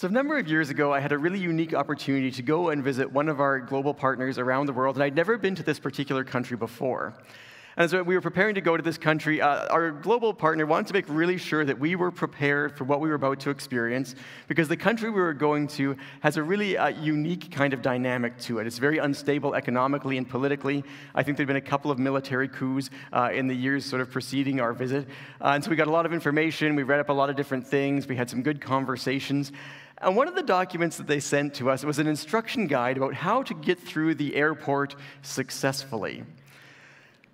So, 0.00 0.08
a 0.08 0.10
number 0.10 0.38
of 0.38 0.48
years 0.48 0.70
ago, 0.70 0.94
I 0.94 0.98
had 0.98 1.12
a 1.12 1.18
really 1.18 1.38
unique 1.38 1.74
opportunity 1.74 2.30
to 2.30 2.42
go 2.42 2.70
and 2.70 2.82
visit 2.82 3.12
one 3.12 3.28
of 3.28 3.38
our 3.38 3.60
global 3.60 3.92
partners 3.92 4.38
around 4.38 4.64
the 4.64 4.72
world, 4.72 4.96
and 4.96 5.02
I'd 5.02 5.14
never 5.14 5.36
been 5.36 5.54
to 5.56 5.62
this 5.62 5.78
particular 5.78 6.24
country 6.24 6.56
before. 6.56 7.12
And 7.76 7.84
as 7.84 7.92
we 7.92 8.14
were 8.14 8.20
preparing 8.20 8.54
to 8.56 8.60
go 8.60 8.76
to 8.76 8.82
this 8.82 8.98
country, 8.98 9.40
uh, 9.40 9.66
our 9.68 9.90
global 9.90 10.34
partner 10.34 10.66
wanted 10.66 10.88
to 10.88 10.92
make 10.94 11.04
really 11.08 11.36
sure 11.36 11.64
that 11.64 11.78
we 11.78 11.96
were 11.96 12.10
prepared 12.10 12.76
for 12.76 12.84
what 12.84 13.00
we 13.00 13.10
were 13.10 13.14
about 13.14 13.40
to 13.40 13.50
experience 13.50 14.14
because 14.48 14.68
the 14.68 14.76
country 14.76 15.10
we 15.10 15.20
were 15.20 15.34
going 15.34 15.66
to 15.68 15.96
has 16.20 16.36
a 16.36 16.42
really 16.42 16.76
uh, 16.76 16.88
unique 16.88 17.50
kind 17.50 17.72
of 17.72 17.80
dynamic 17.80 18.38
to 18.38 18.58
it. 18.58 18.66
It's 18.66 18.78
very 18.78 18.98
unstable 18.98 19.54
economically 19.54 20.16
and 20.16 20.28
politically. 20.28 20.82
I 21.14 21.22
think 21.22 21.36
there 21.36 21.44
have 21.44 21.48
been 21.48 21.56
a 21.56 21.60
couple 21.60 21.90
of 21.90 21.98
military 21.98 22.48
coups 22.48 22.90
uh, 23.12 23.30
in 23.32 23.46
the 23.46 23.54
years 23.54 23.84
sort 23.84 24.02
of 24.02 24.10
preceding 24.10 24.60
our 24.60 24.72
visit. 24.72 25.06
Uh, 25.40 25.50
and 25.50 25.62
so 25.62 25.70
we 25.70 25.76
got 25.76 25.88
a 25.88 25.92
lot 25.92 26.06
of 26.06 26.12
information, 26.12 26.74
we 26.74 26.84
read 26.84 27.00
up 27.00 27.10
a 27.10 27.12
lot 27.12 27.30
of 27.30 27.36
different 27.36 27.66
things, 27.66 28.08
we 28.08 28.16
had 28.16 28.28
some 28.28 28.42
good 28.42 28.60
conversations. 28.60 29.52
And 30.00 30.16
one 30.16 30.28
of 30.28 30.34
the 30.34 30.42
documents 30.42 30.96
that 30.96 31.06
they 31.06 31.20
sent 31.20 31.54
to 31.54 31.70
us 31.70 31.84
was 31.84 31.98
an 31.98 32.06
instruction 32.06 32.66
guide 32.66 32.96
about 32.96 33.14
how 33.14 33.42
to 33.42 33.54
get 33.54 33.78
through 33.78 34.14
the 34.14 34.34
airport 34.34 34.96
successfully. 35.22 36.24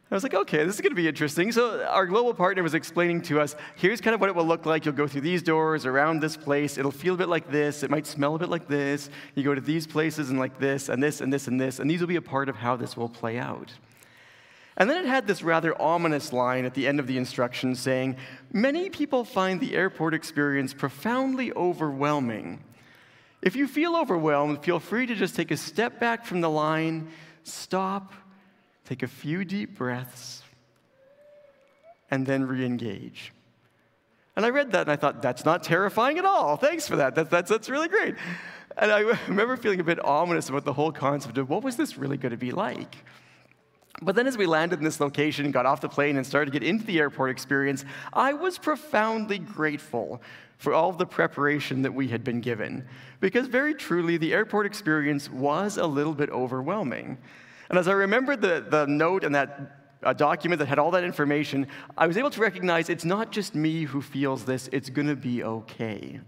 I 0.08 0.14
was 0.14 0.22
like, 0.22 0.34
okay, 0.34 0.64
this 0.64 0.76
is 0.76 0.80
going 0.80 0.92
to 0.92 0.96
be 0.96 1.08
interesting. 1.08 1.50
So, 1.50 1.84
our 1.84 2.06
global 2.06 2.32
partner 2.32 2.62
was 2.62 2.74
explaining 2.74 3.22
to 3.22 3.40
us 3.40 3.56
here's 3.74 4.00
kind 4.00 4.14
of 4.14 4.20
what 4.20 4.30
it 4.30 4.36
will 4.36 4.46
look 4.46 4.64
like. 4.64 4.84
You'll 4.84 4.94
go 4.94 5.08
through 5.08 5.22
these 5.22 5.42
doors 5.42 5.84
around 5.84 6.20
this 6.20 6.36
place. 6.36 6.78
It'll 6.78 6.92
feel 6.92 7.14
a 7.14 7.16
bit 7.16 7.28
like 7.28 7.50
this. 7.50 7.82
It 7.82 7.90
might 7.90 8.06
smell 8.06 8.36
a 8.36 8.38
bit 8.38 8.48
like 8.48 8.68
this. 8.68 9.10
You 9.34 9.42
go 9.42 9.54
to 9.54 9.60
these 9.60 9.84
places 9.84 10.30
and 10.30 10.38
like 10.38 10.60
this, 10.60 10.88
and 10.88 11.02
this, 11.02 11.20
and 11.20 11.32
this, 11.32 11.48
and 11.48 11.60
this. 11.60 11.80
And 11.80 11.90
these 11.90 12.00
will 12.00 12.06
be 12.06 12.16
a 12.16 12.22
part 12.22 12.48
of 12.48 12.54
how 12.54 12.76
this 12.76 12.96
will 12.96 13.08
play 13.08 13.36
out. 13.36 13.72
And 14.76 14.90
then 14.90 15.04
it 15.04 15.08
had 15.08 15.26
this 15.26 15.42
rather 15.42 15.80
ominous 15.80 16.32
line 16.32 16.64
at 16.64 16.74
the 16.74 16.86
end 16.86 17.00
of 17.00 17.06
the 17.06 17.16
instructions 17.16 17.80
saying, 17.80 18.16
Many 18.52 18.90
people 18.90 19.24
find 19.24 19.60
the 19.60 19.74
airport 19.74 20.12
experience 20.12 20.74
profoundly 20.74 21.52
overwhelming. 21.52 22.62
If 23.40 23.56
you 23.56 23.68
feel 23.68 23.96
overwhelmed, 23.96 24.62
feel 24.62 24.80
free 24.80 25.06
to 25.06 25.14
just 25.14 25.34
take 25.34 25.50
a 25.50 25.56
step 25.56 25.98
back 25.98 26.26
from 26.26 26.40
the 26.40 26.50
line, 26.50 27.08
stop, 27.42 28.12
Take 28.86 29.02
a 29.02 29.08
few 29.08 29.44
deep 29.44 29.76
breaths 29.76 30.42
and 32.10 32.24
then 32.24 32.46
re 32.46 32.64
engage. 32.64 33.32
And 34.36 34.46
I 34.46 34.50
read 34.50 34.72
that 34.72 34.82
and 34.82 34.90
I 34.90 34.96
thought, 34.96 35.22
that's 35.22 35.44
not 35.44 35.64
terrifying 35.64 36.18
at 36.18 36.24
all. 36.24 36.56
Thanks 36.56 36.86
for 36.86 36.96
that. 36.96 37.14
That's, 37.14 37.28
that's, 37.28 37.50
that's 37.50 37.68
really 37.68 37.88
great. 37.88 38.14
And 38.76 38.92
I 38.92 39.00
remember 39.28 39.56
feeling 39.56 39.80
a 39.80 39.84
bit 39.84 40.02
ominous 40.04 40.48
about 40.48 40.64
the 40.64 40.72
whole 40.72 40.92
concept 40.92 41.36
of 41.36 41.50
what 41.50 41.64
was 41.64 41.76
this 41.76 41.98
really 41.98 42.16
going 42.16 42.30
to 42.30 42.36
be 42.36 42.52
like? 42.52 42.94
But 44.02 44.14
then, 44.14 44.26
as 44.26 44.36
we 44.36 44.46
landed 44.46 44.78
in 44.78 44.84
this 44.84 45.00
location 45.00 45.50
got 45.50 45.64
off 45.64 45.80
the 45.80 45.88
plane 45.88 46.16
and 46.16 46.26
started 46.26 46.52
to 46.52 46.58
get 46.58 46.68
into 46.68 46.84
the 46.84 46.98
airport 46.98 47.30
experience, 47.30 47.84
I 48.12 48.34
was 48.34 48.58
profoundly 48.58 49.38
grateful 49.38 50.20
for 50.58 50.74
all 50.74 50.90
of 50.90 50.98
the 50.98 51.06
preparation 51.06 51.82
that 51.82 51.94
we 51.94 52.08
had 52.08 52.22
been 52.22 52.40
given. 52.40 52.86
Because, 53.20 53.46
very 53.46 53.74
truly, 53.74 54.16
the 54.18 54.34
airport 54.34 54.66
experience 54.66 55.30
was 55.30 55.78
a 55.78 55.86
little 55.86 56.14
bit 56.14 56.30
overwhelming. 56.30 57.16
And 57.70 57.78
as 57.78 57.88
I 57.88 57.92
remembered 57.92 58.42
the, 58.42 58.64
the 58.68 58.86
note 58.86 59.24
and 59.24 59.34
that 59.34 59.82
uh, 60.02 60.12
document 60.12 60.58
that 60.58 60.66
had 60.66 60.78
all 60.78 60.90
that 60.90 61.04
information, 61.04 61.66
I 61.96 62.06
was 62.06 62.16
able 62.16 62.30
to 62.30 62.40
recognize 62.40 62.90
it's 62.90 63.04
not 63.04 63.32
just 63.32 63.54
me 63.54 63.84
who 63.84 64.02
feels 64.02 64.44
this, 64.44 64.68
it's 64.72 64.90
going 64.90 65.08
to 65.08 65.16
be 65.16 65.42
okay. 65.42 66.20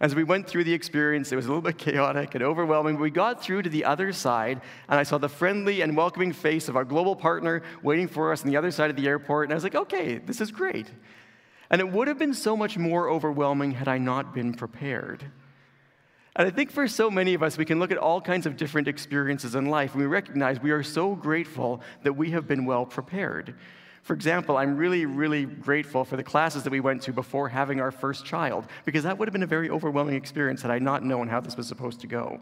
As 0.00 0.14
we 0.14 0.24
went 0.24 0.46
through 0.46 0.64
the 0.64 0.72
experience, 0.72 1.30
it 1.30 1.36
was 1.36 1.44
a 1.44 1.48
little 1.48 1.60
bit 1.60 1.76
chaotic 1.76 2.34
and 2.34 2.42
overwhelming, 2.42 2.96
but 2.96 3.02
we 3.02 3.10
got 3.10 3.42
through 3.42 3.62
to 3.62 3.68
the 3.68 3.84
other 3.84 4.14
side, 4.14 4.62
and 4.88 4.98
I 4.98 5.02
saw 5.02 5.18
the 5.18 5.28
friendly 5.28 5.82
and 5.82 5.94
welcoming 5.94 6.32
face 6.32 6.68
of 6.68 6.76
our 6.76 6.86
global 6.86 7.14
partner 7.14 7.62
waiting 7.82 8.08
for 8.08 8.32
us 8.32 8.42
on 8.42 8.48
the 8.48 8.56
other 8.56 8.70
side 8.70 8.88
of 8.88 8.96
the 8.96 9.06
airport, 9.06 9.46
and 9.46 9.52
I 9.52 9.56
was 9.56 9.64
like, 9.64 9.74
okay, 9.74 10.16
this 10.16 10.40
is 10.40 10.50
great. 10.50 10.90
And 11.68 11.80
it 11.80 11.92
would 11.92 12.08
have 12.08 12.18
been 12.18 12.32
so 12.32 12.56
much 12.56 12.78
more 12.78 13.10
overwhelming 13.10 13.72
had 13.72 13.88
I 13.88 13.98
not 13.98 14.32
been 14.32 14.54
prepared. 14.54 15.22
And 16.34 16.48
I 16.48 16.50
think 16.50 16.70
for 16.70 16.88
so 16.88 17.10
many 17.10 17.34
of 17.34 17.42
us, 17.42 17.58
we 17.58 17.66
can 17.66 17.78
look 17.78 17.90
at 17.90 17.98
all 17.98 18.22
kinds 18.22 18.46
of 18.46 18.56
different 18.56 18.88
experiences 18.88 19.54
in 19.54 19.66
life, 19.66 19.92
and 19.92 20.00
we 20.00 20.06
recognize 20.06 20.60
we 20.60 20.70
are 20.70 20.82
so 20.82 21.14
grateful 21.14 21.82
that 22.04 22.14
we 22.14 22.30
have 22.30 22.48
been 22.48 22.64
well 22.64 22.86
prepared. 22.86 23.54
For 24.02 24.14
example, 24.14 24.56
I'm 24.56 24.76
really, 24.76 25.06
really 25.06 25.44
grateful 25.44 26.04
for 26.04 26.16
the 26.16 26.22
classes 26.22 26.62
that 26.64 26.70
we 26.70 26.80
went 26.80 27.02
to 27.02 27.12
before 27.12 27.48
having 27.48 27.80
our 27.80 27.90
first 27.90 28.24
child, 28.24 28.66
because 28.84 29.04
that 29.04 29.18
would 29.18 29.28
have 29.28 29.32
been 29.32 29.42
a 29.42 29.46
very 29.46 29.70
overwhelming 29.70 30.14
experience 30.14 30.62
had 30.62 30.70
I 30.70 30.78
not 30.78 31.04
known 31.04 31.28
how 31.28 31.40
this 31.40 31.56
was 31.56 31.68
supposed 31.68 32.00
to 32.00 32.06
go. 32.06 32.40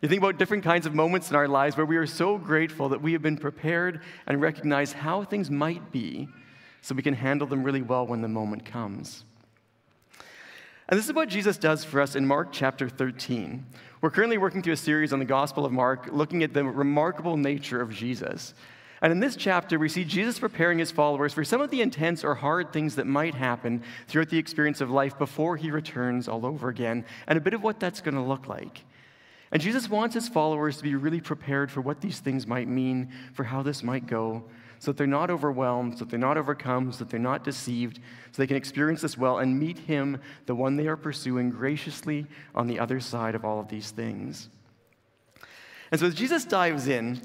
You 0.00 0.08
think 0.08 0.22
about 0.22 0.38
different 0.38 0.64
kinds 0.64 0.86
of 0.86 0.94
moments 0.94 1.30
in 1.30 1.36
our 1.36 1.48
lives 1.48 1.76
where 1.76 1.86
we 1.86 1.96
are 1.96 2.06
so 2.06 2.38
grateful 2.38 2.88
that 2.88 3.02
we 3.02 3.12
have 3.12 3.22
been 3.22 3.36
prepared 3.36 4.00
and 4.26 4.40
recognize 4.40 4.92
how 4.92 5.24
things 5.24 5.50
might 5.50 5.90
be 5.90 6.28
so 6.82 6.94
we 6.94 7.02
can 7.02 7.14
handle 7.14 7.46
them 7.46 7.64
really 7.64 7.82
well 7.82 8.06
when 8.06 8.22
the 8.22 8.28
moment 8.28 8.64
comes. 8.64 9.24
And 10.88 10.96
this 10.96 11.06
is 11.06 11.12
what 11.12 11.28
Jesus 11.28 11.58
does 11.58 11.84
for 11.84 12.00
us 12.00 12.16
in 12.16 12.26
Mark 12.26 12.48
chapter 12.50 12.88
13. 12.88 13.66
We're 14.00 14.10
currently 14.10 14.38
working 14.38 14.62
through 14.62 14.74
a 14.74 14.76
series 14.76 15.12
on 15.12 15.18
the 15.18 15.24
Gospel 15.24 15.66
of 15.66 15.72
Mark, 15.72 16.08
looking 16.12 16.42
at 16.42 16.54
the 16.54 16.64
remarkable 16.64 17.36
nature 17.36 17.80
of 17.80 17.92
Jesus. 17.92 18.54
And 19.00 19.12
in 19.12 19.20
this 19.20 19.36
chapter, 19.36 19.78
we 19.78 19.88
see 19.88 20.04
Jesus 20.04 20.38
preparing 20.38 20.78
his 20.78 20.90
followers 20.90 21.32
for 21.32 21.44
some 21.44 21.60
of 21.60 21.70
the 21.70 21.82
intense 21.82 22.24
or 22.24 22.34
hard 22.34 22.72
things 22.72 22.96
that 22.96 23.06
might 23.06 23.34
happen 23.34 23.82
throughout 24.08 24.28
the 24.28 24.38
experience 24.38 24.80
of 24.80 24.90
life 24.90 25.16
before 25.18 25.56
he 25.56 25.70
returns 25.70 26.28
all 26.28 26.44
over 26.44 26.68
again, 26.68 27.04
and 27.26 27.36
a 27.36 27.40
bit 27.40 27.54
of 27.54 27.62
what 27.62 27.78
that's 27.78 28.00
going 28.00 28.16
to 28.16 28.20
look 28.20 28.48
like. 28.48 28.84
And 29.50 29.62
Jesus 29.62 29.88
wants 29.88 30.14
his 30.14 30.28
followers 30.28 30.76
to 30.78 30.82
be 30.82 30.94
really 30.94 31.20
prepared 31.20 31.70
for 31.70 31.80
what 31.80 32.00
these 32.00 32.20
things 32.20 32.46
might 32.46 32.68
mean, 32.68 33.10
for 33.32 33.44
how 33.44 33.62
this 33.62 33.82
might 33.82 34.06
go, 34.06 34.44
so 34.78 34.90
that 34.90 34.98
they're 34.98 35.06
not 35.06 35.30
overwhelmed, 35.30 35.94
so 35.94 36.04
that 36.04 36.10
they're 36.10 36.18
not 36.18 36.36
overcome, 36.36 36.92
so 36.92 36.98
that 36.98 37.10
they're 37.10 37.20
not 37.20 37.44
deceived, 37.44 38.00
so 38.30 38.42
they 38.42 38.46
can 38.46 38.56
experience 38.56 39.00
this 39.00 39.16
well 39.16 39.38
and 39.38 39.58
meet 39.58 39.78
Him, 39.78 40.20
the 40.46 40.54
one 40.54 40.76
they 40.76 40.86
are 40.86 40.96
pursuing, 40.96 41.50
graciously 41.50 42.26
on 42.54 42.66
the 42.66 42.78
other 42.78 43.00
side 43.00 43.34
of 43.34 43.44
all 43.44 43.58
of 43.58 43.68
these 43.68 43.90
things. 43.90 44.48
And 45.90 45.98
so 45.98 46.06
as 46.06 46.14
Jesus 46.14 46.44
dives 46.44 46.86
in, 46.86 47.20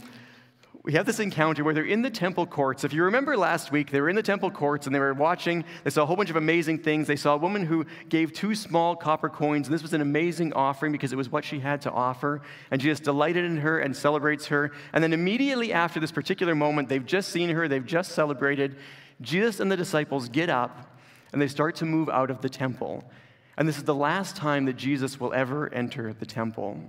we 0.83 0.93
have 0.93 1.05
this 1.05 1.19
encounter 1.19 1.63
where 1.63 1.73
they're 1.73 1.85
in 1.85 2.01
the 2.01 2.09
temple 2.09 2.45
courts. 2.45 2.83
If 2.83 2.91
you 2.91 3.05
remember 3.05 3.37
last 3.37 3.71
week, 3.71 3.89
they 3.89 4.01
were 4.01 4.09
in 4.09 4.17
the 4.17 4.23
temple 4.23 4.51
courts 4.51 4.85
and 4.85 4.93
they 4.93 4.99
were 4.99 5.13
watching. 5.13 5.63
They 5.85 5.89
saw 5.89 6.03
a 6.03 6.05
whole 6.05 6.17
bunch 6.17 6.29
of 6.29 6.35
amazing 6.35 6.79
things. 6.79 7.07
They 7.07 7.15
saw 7.15 7.35
a 7.35 7.37
woman 7.37 7.65
who 7.65 7.85
gave 8.09 8.33
two 8.33 8.53
small 8.53 8.93
copper 8.93 9.29
coins, 9.29 9.67
and 9.67 9.73
this 9.73 9.81
was 9.81 9.93
an 9.93 10.01
amazing 10.01 10.51
offering 10.51 10.91
because 10.91 11.13
it 11.13 11.15
was 11.15 11.31
what 11.31 11.45
she 11.45 11.59
had 11.59 11.81
to 11.83 11.91
offer. 11.91 12.41
And 12.69 12.81
Jesus 12.81 12.99
delighted 12.99 13.45
in 13.45 13.57
her 13.57 13.79
and 13.79 13.95
celebrates 13.95 14.47
her. 14.47 14.71
And 14.91 15.01
then 15.01 15.13
immediately 15.13 15.71
after 15.71 16.01
this 16.01 16.11
particular 16.11 16.53
moment, 16.53 16.89
they've 16.89 17.05
just 17.05 17.29
seen 17.29 17.49
her, 17.51 17.69
they've 17.69 17.85
just 17.85 18.11
celebrated. 18.11 18.75
Jesus 19.21 19.61
and 19.61 19.71
the 19.71 19.77
disciples 19.77 20.27
get 20.27 20.49
up 20.49 20.97
and 21.31 21.41
they 21.41 21.47
start 21.47 21.75
to 21.75 21.85
move 21.85 22.09
out 22.09 22.29
of 22.29 22.41
the 22.41 22.49
temple. 22.49 23.09
And 23.55 23.69
this 23.69 23.77
is 23.77 23.83
the 23.83 23.95
last 23.95 24.35
time 24.35 24.65
that 24.65 24.75
Jesus 24.75 25.17
will 25.17 25.33
ever 25.33 25.73
enter 25.73 26.11
the 26.11 26.25
temple. 26.25 26.81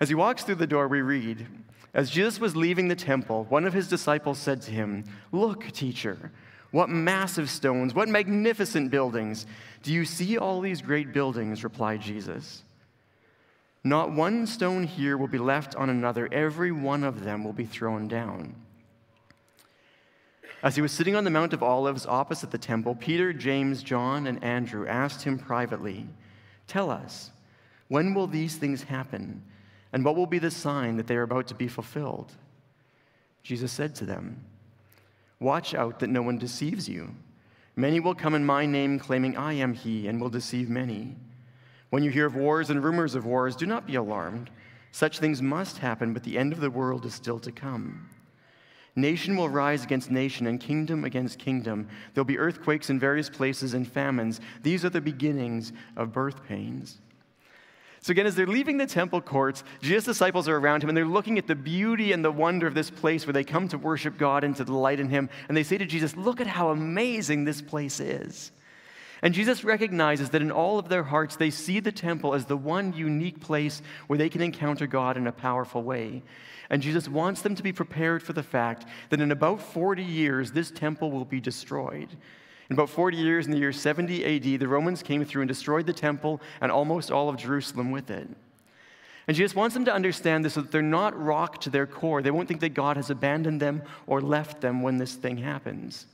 As 0.00 0.08
he 0.08 0.14
walks 0.14 0.44
through 0.44 0.56
the 0.56 0.66
door, 0.66 0.86
we 0.86 1.02
read, 1.02 1.46
as 1.94 2.10
Jesus 2.10 2.38
was 2.38 2.54
leaving 2.54 2.88
the 2.88 2.96
temple, 2.96 3.44
one 3.48 3.64
of 3.64 3.72
his 3.72 3.88
disciples 3.88 4.38
said 4.38 4.60
to 4.62 4.70
him, 4.70 5.04
Look, 5.32 5.70
teacher, 5.72 6.30
what 6.70 6.90
massive 6.90 7.48
stones, 7.48 7.94
what 7.94 8.08
magnificent 8.08 8.90
buildings. 8.90 9.46
Do 9.82 9.92
you 9.92 10.04
see 10.04 10.36
all 10.36 10.60
these 10.60 10.82
great 10.82 11.12
buildings? 11.12 11.64
replied 11.64 12.00
Jesus. 12.00 12.62
Not 13.84 14.12
one 14.12 14.46
stone 14.46 14.84
here 14.84 15.16
will 15.16 15.28
be 15.28 15.38
left 15.38 15.76
on 15.76 15.88
another, 15.88 16.28
every 16.32 16.72
one 16.72 17.04
of 17.04 17.24
them 17.24 17.42
will 17.44 17.52
be 17.52 17.64
thrown 17.64 18.08
down. 18.08 18.54
As 20.62 20.74
he 20.74 20.82
was 20.82 20.90
sitting 20.90 21.14
on 21.14 21.22
the 21.24 21.30
Mount 21.30 21.52
of 21.52 21.62
Olives 21.62 22.04
opposite 22.04 22.50
the 22.50 22.58
temple, 22.58 22.96
Peter, 22.96 23.32
James, 23.32 23.82
John, 23.82 24.26
and 24.26 24.42
Andrew 24.42 24.86
asked 24.86 25.22
him 25.22 25.38
privately, 25.38 26.08
Tell 26.66 26.90
us, 26.90 27.30
when 27.86 28.12
will 28.12 28.26
these 28.26 28.56
things 28.56 28.82
happen? 28.82 29.42
And 29.92 30.04
what 30.04 30.16
will 30.16 30.26
be 30.26 30.38
the 30.38 30.50
sign 30.50 30.96
that 30.96 31.06
they 31.06 31.16
are 31.16 31.22
about 31.22 31.46
to 31.48 31.54
be 31.54 31.68
fulfilled? 31.68 32.32
Jesus 33.42 33.72
said 33.72 33.94
to 33.96 34.04
them, 34.04 34.44
Watch 35.40 35.74
out 35.74 36.00
that 36.00 36.10
no 36.10 36.22
one 36.22 36.38
deceives 36.38 36.88
you. 36.88 37.14
Many 37.76 38.00
will 38.00 38.14
come 38.14 38.34
in 38.34 38.44
my 38.44 38.66
name, 38.66 38.98
claiming 38.98 39.36
I 39.36 39.52
am 39.54 39.72
he, 39.72 40.08
and 40.08 40.20
will 40.20 40.30
deceive 40.30 40.68
many. 40.68 41.14
When 41.90 42.02
you 42.02 42.10
hear 42.10 42.26
of 42.26 42.34
wars 42.34 42.70
and 42.70 42.82
rumors 42.82 43.14
of 43.14 43.24
wars, 43.24 43.56
do 43.56 43.64
not 43.64 43.86
be 43.86 43.94
alarmed. 43.94 44.50
Such 44.90 45.18
things 45.18 45.40
must 45.40 45.78
happen, 45.78 46.12
but 46.12 46.24
the 46.24 46.36
end 46.36 46.52
of 46.52 46.60
the 46.60 46.70
world 46.70 47.06
is 47.06 47.14
still 47.14 47.38
to 47.38 47.52
come. 47.52 48.10
Nation 48.96 49.36
will 49.36 49.48
rise 49.48 49.84
against 49.84 50.10
nation, 50.10 50.48
and 50.48 50.58
kingdom 50.58 51.04
against 51.04 51.38
kingdom. 51.38 51.88
There'll 52.12 52.24
be 52.24 52.38
earthquakes 52.38 52.90
in 52.90 52.98
various 52.98 53.30
places 53.30 53.74
and 53.74 53.86
famines. 53.86 54.40
These 54.62 54.84
are 54.84 54.90
the 54.90 55.00
beginnings 55.00 55.72
of 55.96 56.12
birth 56.12 56.44
pains. 56.44 56.98
So, 58.00 58.12
again, 58.12 58.26
as 58.26 58.34
they're 58.34 58.46
leaving 58.46 58.76
the 58.76 58.86
temple 58.86 59.20
courts, 59.20 59.64
Jesus' 59.80 60.04
disciples 60.04 60.48
are 60.48 60.56
around 60.56 60.82
him 60.82 60.88
and 60.88 60.96
they're 60.96 61.04
looking 61.04 61.36
at 61.38 61.46
the 61.46 61.54
beauty 61.54 62.12
and 62.12 62.24
the 62.24 62.30
wonder 62.30 62.66
of 62.66 62.74
this 62.74 62.90
place 62.90 63.26
where 63.26 63.32
they 63.32 63.44
come 63.44 63.68
to 63.68 63.78
worship 63.78 64.16
God 64.16 64.44
and 64.44 64.54
to 64.56 64.64
delight 64.64 65.00
in 65.00 65.08
him. 65.08 65.28
And 65.48 65.56
they 65.56 65.64
say 65.64 65.78
to 65.78 65.86
Jesus, 65.86 66.16
Look 66.16 66.40
at 66.40 66.46
how 66.46 66.70
amazing 66.70 67.44
this 67.44 67.60
place 67.60 68.00
is. 68.00 68.52
And 69.20 69.34
Jesus 69.34 69.64
recognizes 69.64 70.30
that 70.30 70.42
in 70.42 70.52
all 70.52 70.78
of 70.78 70.88
their 70.88 71.02
hearts, 71.02 71.36
they 71.36 71.50
see 71.50 71.80
the 71.80 71.90
temple 71.90 72.34
as 72.34 72.46
the 72.46 72.56
one 72.56 72.92
unique 72.92 73.40
place 73.40 73.82
where 74.06 74.18
they 74.18 74.28
can 74.28 74.42
encounter 74.42 74.86
God 74.86 75.16
in 75.16 75.26
a 75.26 75.32
powerful 75.32 75.82
way. 75.82 76.22
And 76.70 76.82
Jesus 76.82 77.08
wants 77.08 77.42
them 77.42 77.54
to 77.56 77.62
be 77.62 77.72
prepared 77.72 78.22
for 78.22 78.32
the 78.32 78.42
fact 78.42 78.86
that 79.10 79.20
in 79.20 79.32
about 79.32 79.60
40 79.60 80.04
years, 80.04 80.52
this 80.52 80.70
temple 80.70 81.10
will 81.10 81.24
be 81.24 81.40
destroyed. 81.40 82.16
In 82.68 82.74
about 82.74 82.90
40 82.90 83.16
years, 83.16 83.46
in 83.46 83.52
the 83.52 83.58
year 83.58 83.72
70 83.72 84.24
AD, 84.24 84.60
the 84.60 84.68
Romans 84.68 85.02
came 85.02 85.24
through 85.24 85.42
and 85.42 85.48
destroyed 85.48 85.86
the 85.86 85.92
temple 85.92 86.40
and 86.60 86.70
almost 86.70 87.10
all 87.10 87.28
of 87.28 87.36
Jerusalem 87.36 87.90
with 87.90 88.10
it. 88.10 88.28
And 89.26 89.36
Jesus 89.36 89.54
wants 89.54 89.74
them 89.74 89.84
to 89.86 89.92
understand 89.92 90.44
this 90.44 90.54
so 90.54 90.62
that 90.62 90.70
they're 90.72 90.82
not 90.82 91.18
rocked 91.18 91.62
to 91.62 91.70
their 91.70 91.86
core. 91.86 92.22
They 92.22 92.30
won't 92.30 92.48
think 92.48 92.60
that 92.60 92.74
God 92.74 92.96
has 92.96 93.10
abandoned 93.10 93.60
them 93.60 93.82
or 94.06 94.20
left 94.20 94.60
them 94.60 94.82
when 94.82 94.96
this 94.96 95.14
thing 95.14 95.38
happens. 95.38 96.06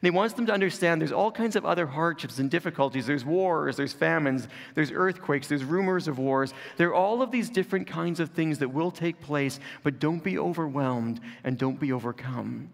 And 0.00 0.12
he 0.12 0.16
wants 0.16 0.34
them 0.34 0.46
to 0.46 0.52
understand 0.52 1.00
there's 1.00 1.10
all 1.10 1.32
kinds 1.32 1.56
of 1.56 1.66
other 1.66 1.86
hardships 1.86 2.38
and 2.38 2.48
difficulties. 2.48 3.06
There's 3.06 3.24
wars, 3.24 3.76
there's 3.76 3.92
famines, 3.92 4.46
there's 4.76 4.92
earthquakes, 4.92 5.48
there's 5.48 5.64
rumors 5.64 6.06
of 6.06 6.18
wars. 6.18 6.54
There 6.76 6.88
are 6.90 6.94
all 6.94 7.20
of 7.20 7.32
these 7.32 7.50
different 7.50 7.88
kinds 7.88 8.20
of 8.20 8.30
things 8.30 8.58
that 8.58 8.68
will 8.68 8.92
take 8.92 9.20
place, 9.20 9.58
but 9.82 9.98
don't 9.98 10.22
be 10.22 10.38
overwhelmed 10.38 11.18
and 11.42 11.58
don't 11.58 11.80
be 11.80 11.92
overcome. 11.92 12.70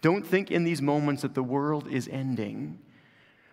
Don't 0.00 0.26
think 0.26 0.50
in 0.50 0.64
these 0.64 0.80
moments 0.80 1.22
that 1.22 1.34
the 1.34 1.42
world 1.42 1.88
is 1.90 2.08
ending. 2.08 2.78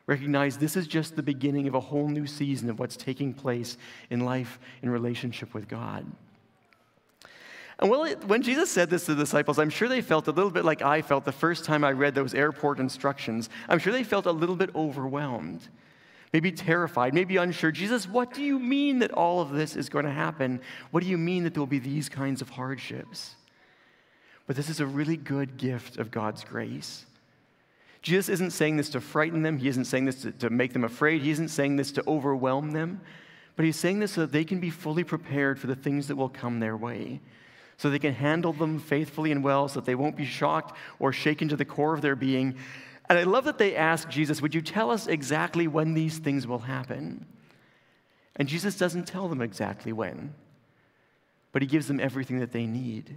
Recognize 0.08 0.58
this 0.58 0.76
is 0.76 0.86
just 0.86 1.16
the 1.16 1.24
beginning 1.24 1.68
of 1.68 1.74
a 1.74 1.80
whole 1.80 2.08
new 2.08 2.28
season 2.28 2.70
of 2.70 2.78
what's 2.78 2.96
taking 2.96 3.34
place 3.34 3.78
in 4.12 4.20
life 4.20 4.60
in 4.84 4.90
relationship 4.90 5.54
with 5.54 5.68
God. 5.68 6.06
And 7.80 7.90
when 7.90 8.42
Jesus 8.42 8.72
said 8.72 8.90
this 8.90 9.06
to 9.06 9.16
the 9.16 9.24
disciples, 9.24 9.60
I'm 9.60 9.70
sure 9.70 9.90
they 9.90 10.02
felt 10.02 10.28
a 10.28 10.32
little 10.32 10.52
bit 10.52 10.64
like 10.64 10.82
I 10.82 11.02
felt 11.02 11.26
the 11.26 11.32
first 11.32 11.66
time 11.66 11.84
I 11.84 11.92
read 11.92 12.16
those 12.16 12.34
airport 12.34 12.80
instructions. 12.80 13.50
I'm 13.68 13.80
sure 13.80 13.92
they 13.92 14.04
felt 14.04 14.28
a 14.28 14.32
little 14.32 14.56
bit 14.56 14.74
overwhelmed, 14.76 15.68
maybe 16.32 16.54
terrified, 16.54 17.14
maybe 17.14 17.36
unsure. 17.36 17.72
Jesus, 17.72 18.08
what 18.08 18.34
do 18.34 18.44
you 18.44 18.60
mean 18.60 19.00
that 19.00 19.12
all 19.12 19.42
of 19.42 19.52
this 19.52 19.76
is 19.76 19.90
going 19.90 20.06
to 20.06 20.12
happen? 20.12 20.62
What 20.92 21.04
do 21.04 21.10
you 21.10 21.18
mean 21.18 21.44
that 21.44 21.54
there 21.54 21.62
will 21.62 21.68
be 21.68 21.80
these 21.80 22.08
kinds 22.08 22.42
of 22.42 22.50
hardships? 22.52 23.36
But 24.48 24.56
this 24.56 24.70
is 24.70 24.80
a 24.80 24.86
really 24.86 25.18
good 25.18 25.58
gift 25.58 25.98
of 25.98 26.12
God's 26.12 26.44
grace. 26.44 27.06
Jesus 28.02 28.30
isn't 28.30 28.52
saying 28.52 28.78
this 28.78 28.90
to 28.90 29.02
frighten 29.02 29.42
them, 29.42 29.58
He 29.58 29.68
isn't 29.68 29.86
saying 29.86 30.06
this 30.06 30.22
to, 30.22 30.32
to 30.34 30.50
make 30.50 30.74
them 30.74 30.84
afraid, 30.84 31.22
He 31.22 31.32
isn't 31.32 31.50
saying 31.50 31.76
this 31.76 31.92
to 31.94 32.04
overwhelm 32.08 32.72
them, 32.72 33.02
but 33.56 33.66
He's 33.66 33.78
saying 33.78 34.00
this 34.00 34.12
so 34.12 34.22
that 34.22 34.32
they 34.32 34.44
can 34.44 34.60
be 34.60 34.70
fully 34.70 35.04
prepared 35.04 35.60
for 35.60 35.68
the 35.68 35.76
things 35.76 36.08
that 36.08 36.16
will 36.16 36.30
come 36.30 36.60
their 36.60 36.78
way 36.78 37.20
so 37.78 37.90
they 37.90 38.00
can 38.00 38.14
handle 38.14 38.54
them 38.54 38.80
faithfully 38.80 39.32
and 39.32 39.44
well, 39.44 39.68
so 39.68 39.80
that 39.80 39.86
they 39.86 39.96
won't 39.96 40.16
be 40.16 40.26
shocked 40.26 40.78
or 41.00 41.12
shaken 41.12 41.50
to 41.50 41.56
the 41.56 41.66
core 41.66 41.94
of 41.94 42.02
their 42.02 42.16
being. 42.16 42.56
And 43.10 43.20
I 43.20 43.24
love 43.24 43.46
that 43.46 43.58
they 43.58 43.76
ask 43.76 44.10
Jesus, 44.10 44.42
Would 44.42 44.56
you 44.56 44.62
tell 44.62 44.90
us 44.92 45.08
exactly 45.08 45.68
when 45.68 45.94
these 45.94 46.18
things 46.18 46.48
will 46.48 46.60
happen? 46.60 47.26
And 48.38 48.48
Jesus 48.48 48.78
doesn't 48.78 49.08
tell 49.08 49.28
them 49.28 49.42
exactly 49.42 49.94
when, 49.94 50.34
but 51.52 51.62
he 51.62 51.68
gives 51.68 51.88
them 51.88 52.00
everything 52.00 52.40
that 52.40 52.52
they 52.52 52.66
need. 52.66 53.16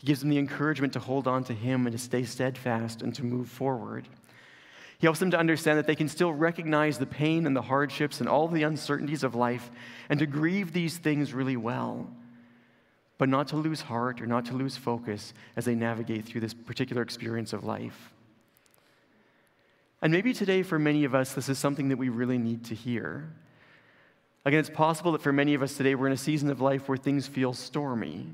He 0.00 0.06
gives 0.06 0.20
them 0.20 0.30
the 0.30 0.38
encouragement 0.38 0.94
to 0.94 0.98
hold 0.98 1.28
on 1.28 1.44
to 1.44 1.52
him 1.52 1.86
and 1.86 1.92
to 1.92 2.02
stay 2.02 2.24
steadfast 2.24 3.02
and 3.02 3.14
to 3.14 3.24
move 3.24 3.48
forward. 3.48 4.08
He 4.98 5.06
helps 5.06 5.20
them 5.20 5.30
to 5.30 5.38
understand 5.38 5.78
that 5.78 5.86
they 5.86 5.94
can 5.94 6.08
still 6.08 6.32
recognize 6.32 6.98
the 6.98 7.06
pain 7.06 7.46
and 7.46 7.54
the 7.54 7.62
hardships 7.62 8.20
and 8.20 8.28
all 8.28 8.48
the 8.48 8.62
uncertainties 8.64 9.24
of 9.24 9.34
life 9.34 9.70
and 10.08 10.18
to 10.18 10.26
grieve 10.26 10.72
these 10.72 10.98
things 10.98 11.32
really 11.32 11.56
well 11.56 12.08
but 13.20 13.28
not 13.28 13.48
to 13.48 13.56
lose 13.56 13.82
heart 13.82 14.22
or 14.22 14.26
not 14.26 14.46
to 14.46 14.54
lose 14.54 14.78
focus 14.78 15.34
as 15.54 15.66
they 15.66 15.74
navigate 15.74 16.24
through 16.24 16.40
this 16.40 16.54
particular 16.54 17.02
experience 17.02 17.52
of 17.52 17.64
life. 17.64 18.14
And 20.00 20.10
maybe 20.10 20.32
today, 20.32 20.62
for 20.62 20.78
many 20.78 21.04
of 21.04 21.14
us, 21.14 21.34
this 21.34 21.50
is 21.50 21.58
something 21.58 21.90
that 21.90 21.98
we 21.98 22.08
really 22.08 22.38
need 22.38 22.64
to 22.64 22.74
hear. 22.74 23.30
Again, 24.46 24.58
it's 24.58 24.70
possible 24.70 25.12
that 25.12 25.20
for 25.20 25.34
many 25.34 25.52
of 25.52 25.62
us 25.62 25.76
today, 25.76 25.94
we're 25.94 26.06
in 26.06 26.14
a 26.14 26.16
season 26.16 26.48
of 26.48 26.62
life 26.62 26.88
where 26.88 26.96
things 26.96 27.26
feel 27.26 27.52
stormy, 27.52 28.26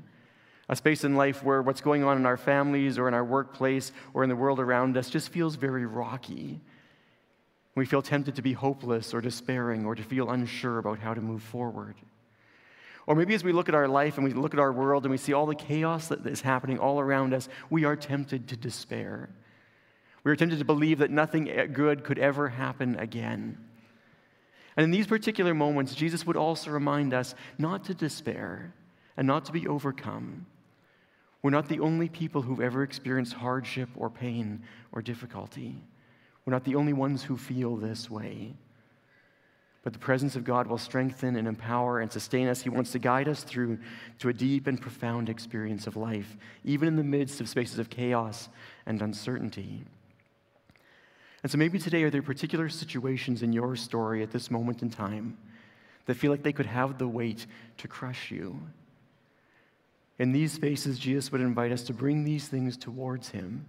a 0.69 0.75
space 0.75 1.03
in 1.03 1.15
life 1.15 1.43
where 1.43 1.61
what's 1.61 1.81
going 1.81 2.03
on 2.03 2.17
in 2.17 2.25
our 2.25 2.37
families 2.37 2.97
or 2.97 3.07
in 3.07 3.13
our 3.13 3.23
workplace 3.23 3.91
or 4.13 4.23
in 4.23 4.29
the 4.29 4.35
world 4.35 4.59
around 4.59 4.97
us 4.97 5.09
just 5.09 5.29
feels 5.29 5.55
very 5.55 5.85
rocky. 5.85 6.59
We 7.75 7.85
feel 7.85 8.01
tempted 8.01 8.35
to 8.35 8.41
be 8.41 8.53
hopeless 8.53 9.13
or 9.13 9.21
despairing 9.21 9.85
or 9.85 9.95
to 9.95 10.03
feel 10.03 10.29
unsure 10.29 10.79
about 10.79 10.99
how 10.99 11.13
to 11.13 11.21
move 11.21 11.43
forward. 11.43 11.95
Or 13.05 13.15
maybe 13.15 13.33
as 13.33 13.43
we 13.43 13.53
look 13.53 13.69
at 13.69 13.75
our 13.75 13.87
life 13.87 14.17
and 14.17 14.25
we 14.25 14.33
look 14.33 14.53
at 14.53 14.59
our 14.59 14.73
world 14.73 15.05
and 15.05 15.11
we 15.11 15.17
see 15.17 15.31
all 15.31 15.45
the 15.45 15.55
chaos 15.55 16.09
that 16.09 16.25
is 16.25 16.41
happening 16.41 16.77
all 16.77 16.99
around 16.99 17.33
us, 17.33 17.47
we 17.69 17.85
are 17.85 17.95
tempted 17.95 18.49
to 18.49 18.57
despair. 18.57 19.29
We 20.25 20.31
are 20.31 20.35
tempted 20.35 20.59
to 20.59 20.65
believe 20.65 20.99
that 20.99 21.11
nothing 21.11 21.45
good 21.71 22.03
could 22.03 22.19
ever 22.19 22.49
happen 22.49 22.99
again. 22.99 23.57
And 24.75 24.83
in 24.83 24.91
these 24.91 25.07
particular 25.07 25.53
moments, 25.53 25.95
Jesus 25.95 26.25
would 26.27 26.35
also 26.35 26.71
remind 26.71 27.13
us 27.13 27.33
not 27.57 27.85
to 27.85 27.93
despair 27.93 28.73
and 29.15 29.25
not 29.25 29.45
to 29.45 29.53
be 29.53 29.67
overcome. 29.67 30.45
We're 31.41 31.51
not 31.51 31.69
the 31.69 31.79
only 31.79 32.09
people 32.09 32.41
who've 32.41 32.61
ever 32.61 32.83
experienced 32.83 33.33
hardship 33.33 33.89
or 33.95 34.09
pain 34.09 34.63
or 34.91 35.01
difficulty. 35.01 35.75
We're 36.45 36.53
not 36.53 36.63
the 36.63 36.75
only 36.75 36.93
ones 36.93 37.23
who 37.23 37.37
feel 37.37 37.75
this 37.75 38.09
way. 38.09 38.53
But 39.83 39.93
the 39.93 39.99
presence 39.99 40.35
of 40.35 40.43
God 40.43 40.67
will 40.67 40.77
strengthen 40.77 41.35
and 41.37 41.47
empower 41.47 41.99
and 41.99 42.11
sustain 42.11 42.47
us. 42.47 42.61
He 42.61 42.69
wants 42.69 42.91
to 42.91 42.99
guide 42.99 43.29
us 43.29 43.43
through 43.43 43.79
to 44.19 44.29
a 44.29 44.33
deep 44.33 44.67
and 44.67 44.81
profound 44.81 45.29
experience 45.29 45.87
of 45.87 45.95
life, 45.95 46.35
even 46.65 46.89
in 46.89 46.95
the 46.97 47.03
midst 47.03 47.39
of 47.39 47.47
spaces 47.47 47.79
of 47.79 47.89
chaos 47.89 48.49
and 48.85 49.01
uncertainty. 49.01 49.85
And 51.43 51.51
so 51.51 51.57
maybe 51.57 51.79
today, 51.79 52.03
are 52.03 52.09
there 52.09 52.21
particular 52.21 52.67
situations 52.67 53.43
in 53.43 53.53
your 53.53 53.75
story 53.77 54.23
at 54.23 54.31
this 54.31 54.51
moment 54.51 54.81
in 54.81 54.89
time 54.89 55.37
that 56.05 56.15
feel 56.15 56.31
like 56.31 56.43
they 56.43 56.51
could 56.51 56.65
have 56.65 56.97
the 56.97 57.07
weight 57.07 57.45
to 57.77 57.87
crush 57.87 58.31
you? 58.31 58.59
In 60.19 60.31
these 60.31 60.51
spaces, 60.51 60.97
Jesus 60.97 61.31
would 61.31 61.41
invite 61.41 61.71
us 61.71 61.83
to 61.83 61.93
bring 61.93 62.23
these 62.23 62.47
things 62.47 62.75
towards 62.75 63.29
Him 63.29 63.65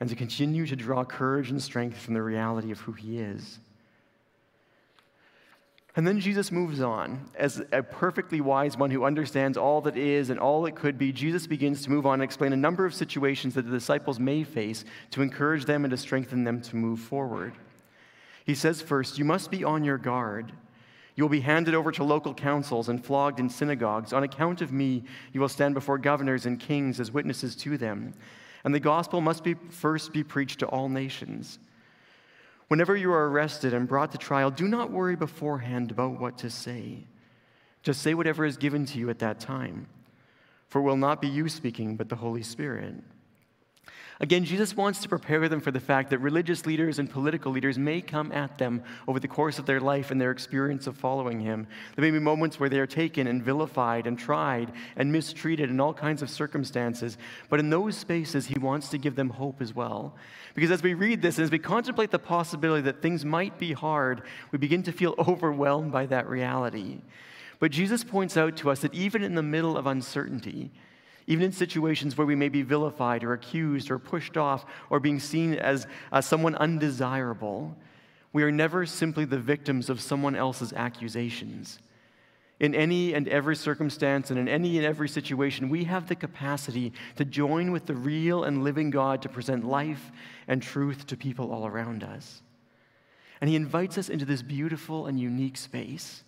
and 0.00 0.08
to 0.10 0.16
continue 0.16 0.66
to 0.66 0.76
draw 0.76 1.04
courage 1.04 1.50
and 1.50 1.62
strength 1.62 1.98
from 1.98 2.14
the 2.14 2.22
reality 2.22 2.70
of 2.70 2.80
who 2.80 2.92
He 2.92 3.18
is. 3.18 3.58
And 5.96 6.06
then 6.06 6.20
Jesus 6.20 6.52
moves 6.52 6.80
on. 6.80 7.28
As 7.34 7.60
a 7.72 7.82
perfectly 7.82 8.40
wise 8.40 8.76
one 8.76 8.92
who 8.92 9.04
understands 9.04 9.58
all 9.58 9.80
that 9.80 9.96
is 9.96 10.30
and 10.30 10.38
all 10.38 10.64
it 10.66 10.76
could 10.76 10.96
be, 10.96 11.10
Jesus 11.10 11.48
begins 11.48 11.82
to 11.82 11.90
move 11.90 12.06
on 12.06 12.14
and 12.14 12.22
explain 12.22 12.52
a 12.52 12.56
number 12.56 12.86
of 12.86 12.94
situations 12.94 13.54
that 13.54 13.62
the 13.62 13.72
disciples 13.72 14.20
may 14.20 14.44
face 14.44 14.84
to 15.10 15.22
encourage 15.22 15.64
them 15.64 15.84
and 15.84 15.90
to 15.90 15.96
strengthen 15.96 16.44
them 16.44 16.60
to 16.60 16.76
move 16.76 17.00
forward. 17.00 17.54
He 18.44 18.54
says, 18.54 18.80
first, 18.80 19.18
you 19.18 19.24
must 19.24 19.50
be 19.50 19.64
on 19.64 19.82
your 19.82 19.98
guard. 19.98 20.52
You 21.18 21.24
will 21.24 21.30
be 21.30 21.40
handed 21.40 21.74
over 21.74 21.90
to 21.90 22.04
local 22.04 22.32
councils 22.32 22.88
and 22.88 23.04
flogged 23.04 23.40
in 23.40 23.50
synagogues. 23.50 24.12
On 24.12 24.22
account 24.22 24.62
of 24.62 24.70
me, 24.70 25.02
you 25.32 25.40
will 25.40 25.48
stand 25.48 25.74
before 25.74 25.98
governors 25.98 26.46
and 26.46 26.60
kings 26.60 27.00
as 27.00 27.10
witnesses 27.10 27.56
to 27.56 27.76
them. 27.76 28.14
And 28.62 28.72
the 28.72 28.78
gospel 28.78 29.20
must 29.20 29.42
be 29.42 29.54
first 29.70 30.12
be 30.12 30.22
preached 30.22 30.60
to 30.60 30.66
all 30.66 30.88
nations. 30.88 31.58
Whenever 32.68 32.96
you 32.96 33.10
are 33.10 33.28
arrested 33.28 33.74
and 33.74 33.88
brought 33.88 34.12
to 34.12 34.18
trial, 34.18 34.52
do 34.52 34.68
not 34.68 34.92
worry 34.92 35.16
beforehand 35.16 35.90
about 35.90 36.20
what 36.20 36.38
to 36.38 36.50
say. 36.50 37.02
Just 37.82 38.00
say 38.00 38.14
whatever 38.14 38.44
is 38.44 38.56
given 38.56 38.86
to 38.86 38.98
you 39.00 39.10
at 39.10 39.18
that 39.18 39.40
time. 39.40 39.88
For 40.68 40.78
it 40.78 40.84
will 40.84 40.96
not 40.96 41.20
be 41.20 41.26
you 41.26 41.48
speaking, 41.48 41.96
but 41.96 42.08
the 42.08 42.14
Holy 42.14 42.44
Spirit. 42.44 42.94
Again, 44.20 44.44
Jesus 44.44 44.76
wants 44.76 45.00
to 45.00 45.08
prepare 45.08 45.48
them 45.48 45.60
for 45.60 45.70
the 45.70 45.78
fact 45.78 46.10
that 46.10 46.18
religious 46.18 46.66
leaders 46.66 46.98
and 46.98 47.08
political 47.08 47.52
leaders 47.52 47.78
may 47.78 48.00
come 48.00 48.32
at 48.32 48.58
them 48.58 48.82
over 49.06 49.20
the 49.20 49.28
course 49.28 49.60
of 49.60 49.66
their 49.66 49.78
life 49.78 50.10
and 50.10 50.20
their 50.20 50.32
experience 50.32 50.88
of 50.88 50.96
following 50.96 51.38
him. 51.38 51.68
There 51.94 52.02
may 52.02 52.10
be 52.10 52.18
moments 52.18 52.58
where 52.58 52.68
they 52.68 52.80
are 52.80 52.86
taken 52.86 53.28
and 53.28 53.40
vilified 53.42 54.08
and 54.08 54.18
tried 54.18 54.72
and 54.96 55.12
mistreated 55.12 55.70
in 55.70 55.78
all 55.78 55.94
kinds 55.94 56.20
of 56.20 56.30
circumstances. 56.30 57.16
But 57.48 57.60
in 57.60 57.70
those 57.70 57.96
spaces, 57.96 58.46
he 58.46 58.58
wants 58.58 58.88
to 58.88 58.98
give 58.98 59.14
them 59.14 59.30
hope 59.30 59.62
as 59.62 59.72
well. 59.72 60.16
Because 60.54 60.72
as 60.72 60.82
we 60.82 60.94
read 60.94 61.22
this 61.22 61.38
and 61.38 61.44
as 61.44 61.52
we 61.52 61.60
contemplate 61.60 62.10
the 62.10 62.18
possibility 62.18 62.82
that 62.82 63.00
things 63.00 63.24
might 63.24 63.56
be 63.56 63.72
hard, 63.72 64.22
we 64.50 64.58
begin 64.58 64.82
to 64.82 64.92
feel 64.92 65.14
overwhelmed 65.28 65.92
by 65.92 66.06
that 66.06 66.28
reality. 66.28 67.02
But 67.60 67.70
Jesus 67.70 68.02
points 68.02 68.36
out 68.36 68.56
to 68.58 68.70
us 68.70 68.80
that 68.80 68.94
even 68.94 69.22
in 69.22 69.36
the 69.36 69.42
middle 69.44 69.76
of 69.76 69.86
uncertainty, 69.86 70.72
even 71.28 71.44
in 71.44 71.52
situations 71.52 72.16
where 72.16 72.26
we 72.26 72.34
may 72.34 72.48
be 72.48 72.62
vilified 72.62 73.22
or 73.22 73.34
accused 73.34 73.90
or 73.90 73.98
pushed 73.98 74.38
off 74.38 74.64
or 74.88 74.98
being 74.98 75.20
seen 75.20 75.54
as 75.54 75.86
uh, 76.10 76.22
someone 76.22 76.54
undesirable, 76.54 77.76
we 78.32 78.42
are 78.42 78.50
never 78.50 78.86
simply 78.86 79.26
the 79.26 79.38
victims 79.38 79.90
of 79.90 80.00
someone 80.00 80.34
else's 80.34 80.72
accusations. 80.72 81.80
In 82.60 82.74
any 82.74 83.12
and 83.12 83.28
every 83.28 83.56
circumstance 83.56 84.30
and 84.30 84.38
in 84.38 84.48
any 84.48 84.78
and 84.78 84.86
every 84.86 85.08
situation, 85.08 85.68
we 85.68 85.84
have 85.84 86.08
the 86.08 86.16
capacity 86.16 86.94
to 87.16 87.26
join 87.26 87.72
with 87.72 87.84
the 87.84 87.94
real 87.94 88.44
and 88.44 88.64
living 88.64 88.88
God 88.88 89.20
to 89.20 89.28
present 89.28 89.66
life 89.66 90.10
and 90.48 90.62
truth 90.62 91.06
to 91.08 91.16
people 91.16 91.52
all 91.52 91.66
around 91.66 92.04
us. 92.04 92.40
And 93.42 93.50
He 93.50 93.54
invites 93.54 93.98
us 93.98 94.08
into 94.08 94.24
this 94.24 94.40
beautiful 94.40 95.06
and 95.06 95.20
unique 95.20 95.58
space 95.58 96.24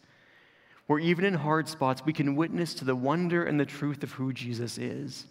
where 0.91 0.99
even 0.99 1.25
in 1.25 1.35
hard 1.35 1.69
spots, 1.69 2.03
we 2.05 2.13
can 2.13 2.35
witness 2.35 2.75
to 2.75 2.85
the 2.85 2.97
wonder 2.97 3.45
and 3.45 3.61
the 3.61 3.65
truth 3.65 4.03
of 4.03 4.11
who 4.11 4.33
Jesus 4.33 4.77
is. 4.77 5.25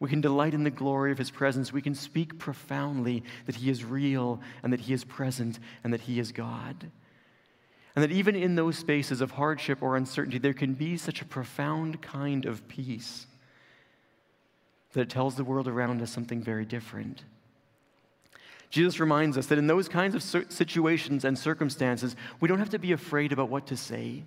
We 0.00 0.10
can 0.10 0.20
delight 0.20 0.52
in 0.52 0.64
the 0.64 0.70
glory 0.70 1.12
of 1.12 1.16
his 1.16 1.30
presence. 1.30 1.72
We 1.72 1.80
can 1.80 1.94
speak 1.94 2.38
profoundly 2.38 3.22
that 3.46 3.54
he 3.54 3.70
is 3.70 3.86
real 3.86 4.38
and 4.62 4.70
that 4.74 4.80
he 4.80 4.92
is 4.92 5.02
present 5.02 5.60
and 5.82 5.94
that 5.94 6.02
he 6.02 6.18
is 6.18 6.30
God. 6.30 6.90
And 7.94 8.02
that 8.02 8.12
even 8.12 8.36
in 8.36 8.54
those 8.54 8.76
spaces 8.76 9.22
of 9.22 9.30
hardship 9.30 9.78
or 9.80 9.96
uncertainty, 9.96 10.36
there 10.36 10.52
can 10.52 10.74
be 10.74 10.98
such 10.98 11.22
a 11.22 11.24
profound 11.24 12.02
kind 12.02 12.44
of 12.44 12.68
peace 12.68 13.26
that 14.92 15.00
it 15.00 15.08
tells 15.08 15.36
the 15.36 15.44
world 15.44 15.68
around 15.68 16.02
us 16.02 16.10
something 16.10 16.42
very 16.42 16.66
different. 16.66 17.22
Jesus 18.68 19.00
reminds 19.00 19.38
us 19.38 19.46
that 19.46 19.56
in 19.56 19.68
those 19.68 19.88
kinds 19.88 20.14
of 20.14 20.52
situations 20.52 21.24
and 21.24 21.38
circumstances, 21.38 22.14
we 22.40 22.48
don't 22.48 22.58
have 22.58 22.68
to 22.68 22.78
be 22.78 22.92
afraid 22.92 23.32
about 23.32 23.48
what 23.48 23.66
to 23.68 23.76
say. 23.78 24.24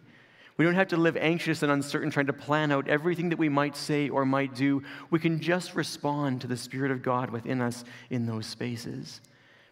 We 0.59 0.65
don't 0.65 0.75
have 0.75 0.89
to 0.89 0.97
live 0.97 1.15
anxious 1.15 1.63
and 1.63 1.71
uncertain 1.71 2.11
trying 2.11 2.25
to 2.25 2.33
plan 2.33 2.69
out 2.69 2.89
everything 2.89 3.29
that 3.29 3.39
we 3.39 3.47
might 3.47 3.77
say 3.77 4.09
or 4.09 4.25
might 4.25 4.53
do. 4.53 4.83
We 5.09 5.17
can 5.17 5.39
just 5.39 5.73
respond 5.73 6.41
to 6.41 6.47
the 6.47 6.57
Spirit 6.57 6.91
of 6.91 7.01
God 7.01 7.29
within 7.29 7.61
us 7.61 7.85
in 8.09 8.25
those 8.25 8.45
spaces 8.45 9.21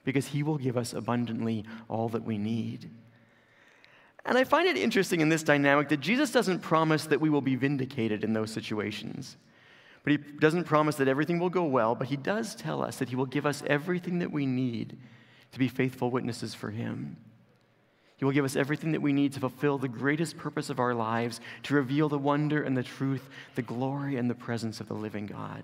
because 0.05 0.27
He 0.27 0.43
will 0.43 0.57
give 0.57 0.77
us 0.77 0.93
abundantly 0.93 1.65
all 1.89 2.07
that 2.07 2.23
we 2.23 2.37
need. 2.37 2.89
And 4.23 4.37
I 4.37 4.45
find 4.45 4.65
it 4.65 4.77
interesting 4.77 5.19
in 5.19 5.27
this 5.27 5.43
dynamic 5.43 5.89
that 5.89 5.99
Jesus 5.99 6.31
doesn't 6.31 6.59
promise 6.59 7.03
that 7.07 7.19
we 7.19 7.29
will 7.29 7.41
be 7.41 7.57
vindicated 7.57 8.23
in 8.23 8.31
those 8.31 8.49
situations. 8.49 9.35
But 10.05 10.11
he 10.11 10.17
doesn't 10.39 10.63
promise 10.63 10.95
that 10.95 11.09
everything 11.09 11.37
will 11.37 11.49
go 11.49 11.65
well, 11.65 11.95
but 11.95 12.07
he 12.07 12.15
does 12.15 12.55
tell 12.55 12.81
us 12.81 12.95
that 12.99 13.09
he 13.09 13.17
will 13.17 13.25
give 13.25 13.45
us 13.45 13.61
everything 13.67 14.19
that 14.19 14.31
we 14.31 14.45
need 14.45 14.97
to 15.51 15.59
be 15.59 15.67
faithful 15.67 16.11
witnesses 16.11 16.53
for 16.53 16.71
him. 16.71 17.17
He 18.17 18.25
will 18.25 18.31
give 18.31 18.45
us 18.45 18.55
everything 18.55 18.91
that 18.91 19.01
we 19.01 19.13
need 19.13 19.33
to 19.33 19.39
fulfill 19.39 19.77
the 19.77 19.87
greatest 19.87 20.37
purpose 20.37 20.69
of 20.69 20.79
our 20.79 20.93
lives, 20.93 21.39
to 21.63 21.75
reveal 21.75 22.09
the 22.09 22.17
wonder 22.17 22.63
and 22.63 22.75
the 22.75 22.83
truth, 22.83 23.29
the 23.55 23.61
glory 23.61 24.17
and 24.17 24.29
the 24.29 24.35
presence 24.35 24.79
of 24.79 24.87
the 24.87 24.95
living 24.95 25.27
God. 25.27 25.63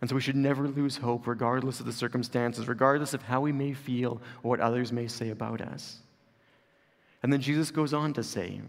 And 0.00 0.08
so 0.08 0.16
we 0.16 0.22
should 0.22 0.36
never 0.36 0.66
lose 0.66 0.96
hope, 0.96 1.26
regardless 1.26 1.78
of 1.78 1.86
the 1.86 1.92
circumstances, 1.92 2.68
regardless 2.68 3.14
of 3.14 3.22
how 3.22 3.42
we 3.42 3.52
may 3.52 3.74
feel 3.74 4.20
or 4.42 4.50
what 4.50 4.60
others 4.60 4.92
may 4.92 5.06
say 5.06 5.30
about 5.30 5.60
us. 5.60 5.98
And 7.22 7.32
then 7.32 7.40
Jesus 7.40 7.70
goes 7.70 7.94
on 7.94 8.12
to 8.14 8.22
say, 8.22 8.60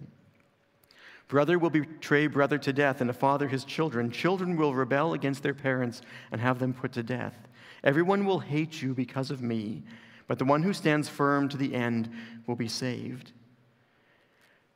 Brother 1.27 1.57
will 1.57 1.71
betray 1.71 2.27
brother 2.27 2.57
to 2.59 2.71
death, 2.71 3.01
and 3.01 3.09
a 3.09 3.13
father 3.13 3.47
his 3.47 3.65
children. 3.65 4.11
Children 4.11 4.57
will 4.57 4.75
rebel 4.75 5.13
against 5.13 5.41
their 5.41 5.53
parents 5.53 6.01
and 6.31 6.39
have 6.39 6.59
them 6.59 6.73
put 6.73 6.91
to 6.93 7.03
death. 7.03 7.35
Everyone 7.83 8.25
will 8.25 8.39
hate 8.39 8.81
you 8.81 8.93
because 8.93 9.31
of 9.31 9.41
me, 9.41 9.83
but 10.27 10.39
the 10.39 10.45
one 10.45 10.63
who 10.63 10.73
stands 10.73 11.09
firm 11.09 11.49
to 11.49 11.57
the 11.57 11.73
end 11.73 12.09
will 12.47 12.55
be 12.55 12.67
saved. 12.67 13.31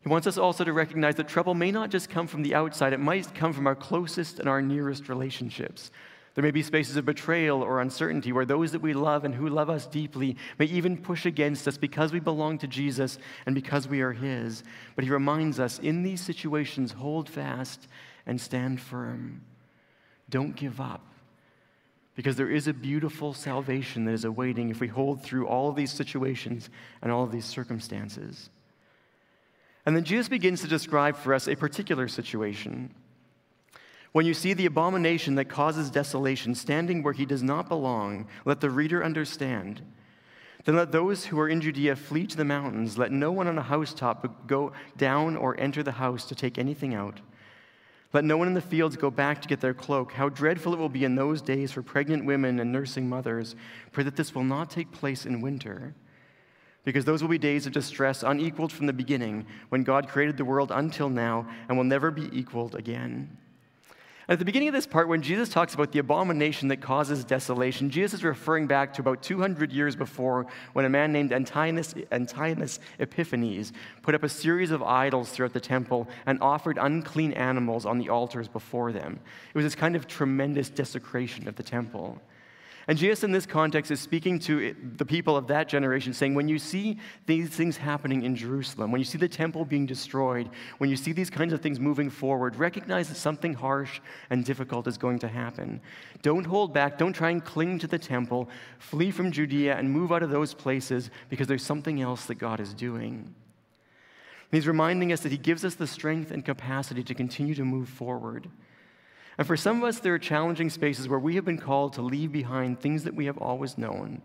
He 0.01 0.09
wants 0.09 0.27
us 0.27 0.37
also 0.37 0.63
to 0.63 0.71
recognize 0.73 1.15
that 1.15 1.27
trouble 1.27 1.53
may 1.53 1.71
not 1.71 1.89
just 1.89 2.09
come 2.09 2.27
from 2.27 2.41
the 2.41 2.55
outside, 2.55 2.93
it 2.93 2.99
might 2.99 3.33
come 3.35 3.51
from 3.51 3.67
our 3.67 3.75
closest 3.75 4.39
and 4.39 4.47
our 4.47 4.61
nearest 4.61 5.09
relationships. 5.09 5.91
There 6.35 6.43
may 6.43 6.51
be 6.51 6.63
spaces 6.63 6.95
of 6.95 7.05
betrayal 7.05 7.61
or 7.61 7.81
uncertainty 7.81 8.31
where 8.31 8.45
those 8.45 8.71
that 8.71 8.81
we 8.81 8.93
love 8.93 9.25
and 9.25 9.35
who 9.35 9.49
love 9.49 9.69
us 9.69 9.85
deeply 9.85 10.37
may 10.57 10.65
even 10.67 10.95
push 10.95 11.25
against 11.25 11.67
us 11.67 11.77
because 11.77 12.13
we 12.13 12.21
belong 12.21 12.57
to 12.59 12.67
Jesus 12.67 13.17
and 13.45 13.53
because 13.53 13.89
we 13.89 13.99
are 13.99 14.13
His. 14.13 14.63
But 14.95 15.03
He 15.03 15.11
reminds 15.11 15.59
us 15.59 15.79
in 15.79 16.03
these 16.03 16.21
situations, 16.21 16.93
hold 16.93 17.27
fast 17.27 17.87
and 18.25 18.39
stand 18.39 18.79
firm. 18.79 19.41
Don't 20.29 20.55
give 20.55 20.79
up. 20.79 21.05
Because 22.19 22.35
there 22.35 22.51
is 22.51 22.67
a 22.67 22.73
beautiful 22.73 23.33
salvation 23.33 24.03
that 24.03 24.11
is 24.11 24.25
awaiting 24.25 24.69
if 24.69 24.81
we 24.81 24.89
hold 24.89 25.23
through 25.23 25.47
all 25.47 25.69
of 25.69 25.77
these 25.77 25.89
situations 25.89 26.69
and 27.01 27.13
all 27.13 27.23
of 27.23 27.31
these 27.31 27.45
circumstances. 27.45 28.49
And 29.85 29.95
then 29.95 30.03
Jesus 30.03 30.27
begins 30.27 30.59
to 30.59 30.67
describe 30.67 31.15
for 31.15 31.33
us 31.33 31.47
a 31.47 31.55
particular 31.55 32.09
situation. 32.09 32.93
When 34.11 34.25
you 34.25 34.33
see 34.33 34.53
the 34.53 34.65
abomination 34.65 35.35
that 35.35 35.45
causes 35.45 35.89
desolation 35.89 36.55
standing 36.55 37.03
where 37.03 37.13
he 37.13 37.25
does 37.25 37.41
not 37.41 37.69
belong, 37.69 38.27
let 38.43 38.59
the 38.59 38.69
reader 38.69 39.01
understand. 39.01 39.81
Then 40.65 40.75
let 40.75 40.91
those 40.91 41.23
who 41.23 41.39
are 41.39 41.47
in 41.47 41.61
Judea 41.61 41.95
flee 41.95 42.27
to 42.27 42.35
the 42.35 42.43
mountains. 42.43 42.97
Let 42.97 43.13
no 43.13 43.31
one 43.31 43.47
on 43.47 43.57
a 43.57 43.63
housetop 43.63 44.45
go 44.45 44.73
down 44.97 45.37
or 45.37 45.57
enter 45.57 45.83
the 45.83 45.93
house 45.93 46.25
to 46.25 46.35
take 46.35 46.57
anything 46.57 46.93
out. 46.93 47.21
Let 48.11 48.25
no 48.25 48.37
one 48.37 48.47
in 48.47 48.55
the 48.55 48.61
fields 48.61 48.97
go 48.97 49.11
back 49.11 49.41
to 49.41 49.47
get 49.47 49.61
their 49.61 49.73
cloak. 49.73 50.13
How 50.13 50.29
dreadful 50.29 50.73
it 50.73 50.79
will 50.79 50.89
be 50.89 51.03
in 51.03 51.15
those 51.15 51.41
days 51.41 51.71
for 51.71 51.83
pregnant 51.83 52.25
women 52.25 52.59
and 52.59 52.71
nursing 52.71 53.07
mothers. 53.07 53.55
Pray 53.91 54.03
that 54.03 54.15
this 54.15 54.33
will 54.33 54.43
not 54.43 54.71
take 54.71 54.91
place 54.91 55.27
in 55.27 55.41
winter. 55.41 55.93
Because 56.85 57.05
those 57.05 57.21
will 57.21 57.29
be 57.29 57.37
days 57.37 57.67
of 57.67 57.73
distress 57.73 58.23
unequaled 58.23 58.71
from 58.71 58.87
the 58.87 58.93
beginning, 58.93 59.45
when 59.69 59.83
God 59.83 60.07
created 60.07 60.37
the 60.37 60.45
world 60.45 60.71
until 60.71 61.09
now, 61.09 61.47
and 61.67 61.77
will 61.77 61.83
never 61.83 62.09
be 62.09 62.29
equaled 62.37 62.73
again. 62.73 63.37
At 64.29 64.37
the 64.37 64.45
beginning 64.45 64.67
of 64.67 64.75
this 64.75 64.85
part, 64.85 65.07
when 65.07 65.23
Jesus 65.23 65.49
talks 65.49 65.73
about 65.73 65.91
the 65.91 65.97
abomination 65.97 66.67
that 66.67 66.81
causes 66.81 67.23
desolation, 67.23 67.89
Jesus 67.89 68.19
is 68.19 68.23
referring 68.23 68.67
back 68.67 68.93
to 68.93 69.01
about 69.01 69.23
200 69.23 69.71
years 69.71 69.95
before 69.95 70.45
when 70.73 70.85
a 70.85 70.89
man 70.89 71.11
named 71.11 71.33
Antinous, 71.33 71.95
Antiochus 72.11 72.79
Epiphanes 72.99 73.73
put 74.03 74.13
up 74.13 74.21
a 74.21 74.29
series 74.29 74.69
of 74.69 74.83
idols 74.83 75.31
throughout 75.31 75.53
the 75.53 75.59
temple 75.59 76.07
and 76.27 76.37
offered 76.41 76.77
unclean 76.79 77.33
animals 77.33 77.87
on 77.87 77.97
the 77.97 78.09
altars 78.09 78.47
before 78.47 78.91
them. 78.91 79.19
It 79.47 79.57
was 79.57 79.65
this 79.65 79.73
kind 79.73 79.95
of 79.95 80.05
tremendous 80.05 80.69
desecration 80.69 81.47
of 81.47 81.55
the 81.55 81.63
temple. 81.63 82.21
And 82.89 82.97
Jesus, 82.97 83.23
in 83.23 83.31
this 83.31 83.45
context, 83.45 83.91
is 83.91 83.99
speaking 83.99 84.39
to 84.39 84.75
the 84.97 85.05
people 85.05 85.37
of 85.37 85.45
that 85.45 85.69
generation, 85.69 86.11
saying, 86.11 86.33
When 86.33 86.47
you 86.47 86.57
see 86.57 86.97
these 87.27 87.49
things 87.49 87.77
happening 87.77 88.23
in 88.23 88.35
Jerusalem, 88.35 88.91
when 88.91 88.97
you 88.97 89.05
see 89.05 89.19
the 89.19 89.29
temple 89.29 89.63
being 89.63 89.85
destroyed, 89.85 90.49
when 90.79 90.89
you 90.89 90.95
see 90.95 91.11
these 91.11 91.29
kinds 91.29 91.53
of 91.53 91.61
things 91.61 91.79
moving 91.79 92.09
forward, 92.09 92.55
recognize 92.55 93.07
that 93.09 93.17
something 93.17 93.53
harsh 93.53 94.01
and 94.31 94.43
difficult 94.43 94.87
is 94.87 94.97
going 94.97 95.19
to 95.19 95.27
happen. 95.27 95.79
Don't 96.23 96.45
hold 96.45 96.73
back. 96.73 96.97
Don't 96.97 97.13
try 97.13 97.29
and 97.29 97.45
cling 97.45 97.77
to 97.77 97.85
the 97.85 97.99
temple. 97.99 98.49
Flee 98.79 99.11
from 99.11 99.31
Judea 99.31 99.77
and 99.77 99.91
move 99.91 100.11
out 100.11 100.23
of 100.23 100.31
those 100.31 100.55
places 100.55 101.11
because 101.29 101.45
there's 101.45 101.61
something 101.63 102.01
else 102.01 102.25
that 102.25 102.39
God 102.39 102.59
is 102.59 102.73
doing. 102.73 103.17
And 104.51 104.57
he's 104.57 104.67
reminding 104.67 105.13
us 105.13 105.19
that 105.19 105.31
he 105.31 105.37
gives 105.37 105.63
us 105.63 105.75
the 105.75 105.85
strength 105.85 106.31
and 106.31 106.43
capacity 106.43 107.03
to 107.03 107.13
continue 107.13 107.53
to 107.53 107.63
move 107.63 107.87
forward. 107.87 108.49
And 109.39 109.47
for 109.47 109.55
some 109.55 109.77
of 109.77 109.87
us, 109.87 109.99
there 109.99 110.13
are 110.13 110.19
challenging 110.19 110.69
spaces 110.69 111.07
where 111.07 111.17
we 111.17 111.35
have 111.35 111.45
been 111.45 111.57
called 111.57 111.93
to 111.93 112.01
leave 112.01 112.29
behind 112.29 112.81
things 112.81 113.05
that 113.05 113.15
we 113.15 113.25
have 113.27 113.37
always 113.37 113.77
known 113.77 114.21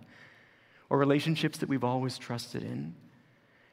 or 0.90 0.98
relationships 0.98 1.58
that 1.58 1.68
we've 1.68 1.84
always 1.84 2.18
trusted 2.18 2.64
in, 2.64 2.96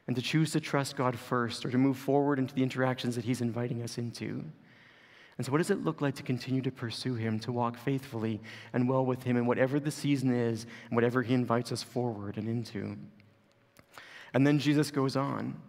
and 0.06 0.14
to 0.14 0.22
choose 0.22 0.52
to 0.52 0.60
trust 0.60 0.96
God 0.96 1.18
first 1.18 1.66
or 1.66 1.70
to 1.70 1.78
move 1.78 1.96
forward 1.96 2.38
into 2.38 2.54
the 2.54 2.62
interactions 2.62 3.16
that 3.16 3.24
He's 3.24 3.40
inviting 3.40 3.82
us 3.82 3.98
into. 3.98 4.44
And 5.36 5.44
so, 5.44 5.50
what 5.50 5.58
does 5.58 5.70
it 5.70 5.82
look 5.82 6.00
like 6.00 6.14
to 6.14 6.22
continue 6.22 6.62
to 6.62 6.70
pursue 6.70 7.16
Him, 7.16 7.40
to 7.40 7.50
walk 7.50 7.76
faithfully 7.76 8.40
and 8.72 8.88
well 8.88 9.04
with 9.04 9.24
Him 9.24 9.36
in 9.36 9.44
whatever 9.44 9.80
the 9.80 9.90
season 9.90 10.32
is 10.32 10.64
and 10.90 10.94
whatever 10.94 11.22
He 11.22 11.34
invites 11.34 11.72
us 11.72 11.82
forward 11.82 12.36
and 12.36 12.48
into? 12.48 12.96
And 14.32 14.46
then 14.46 14.60
Jesus 14.60 14.92
goes 14.92 15.16
on. 15.16 15.60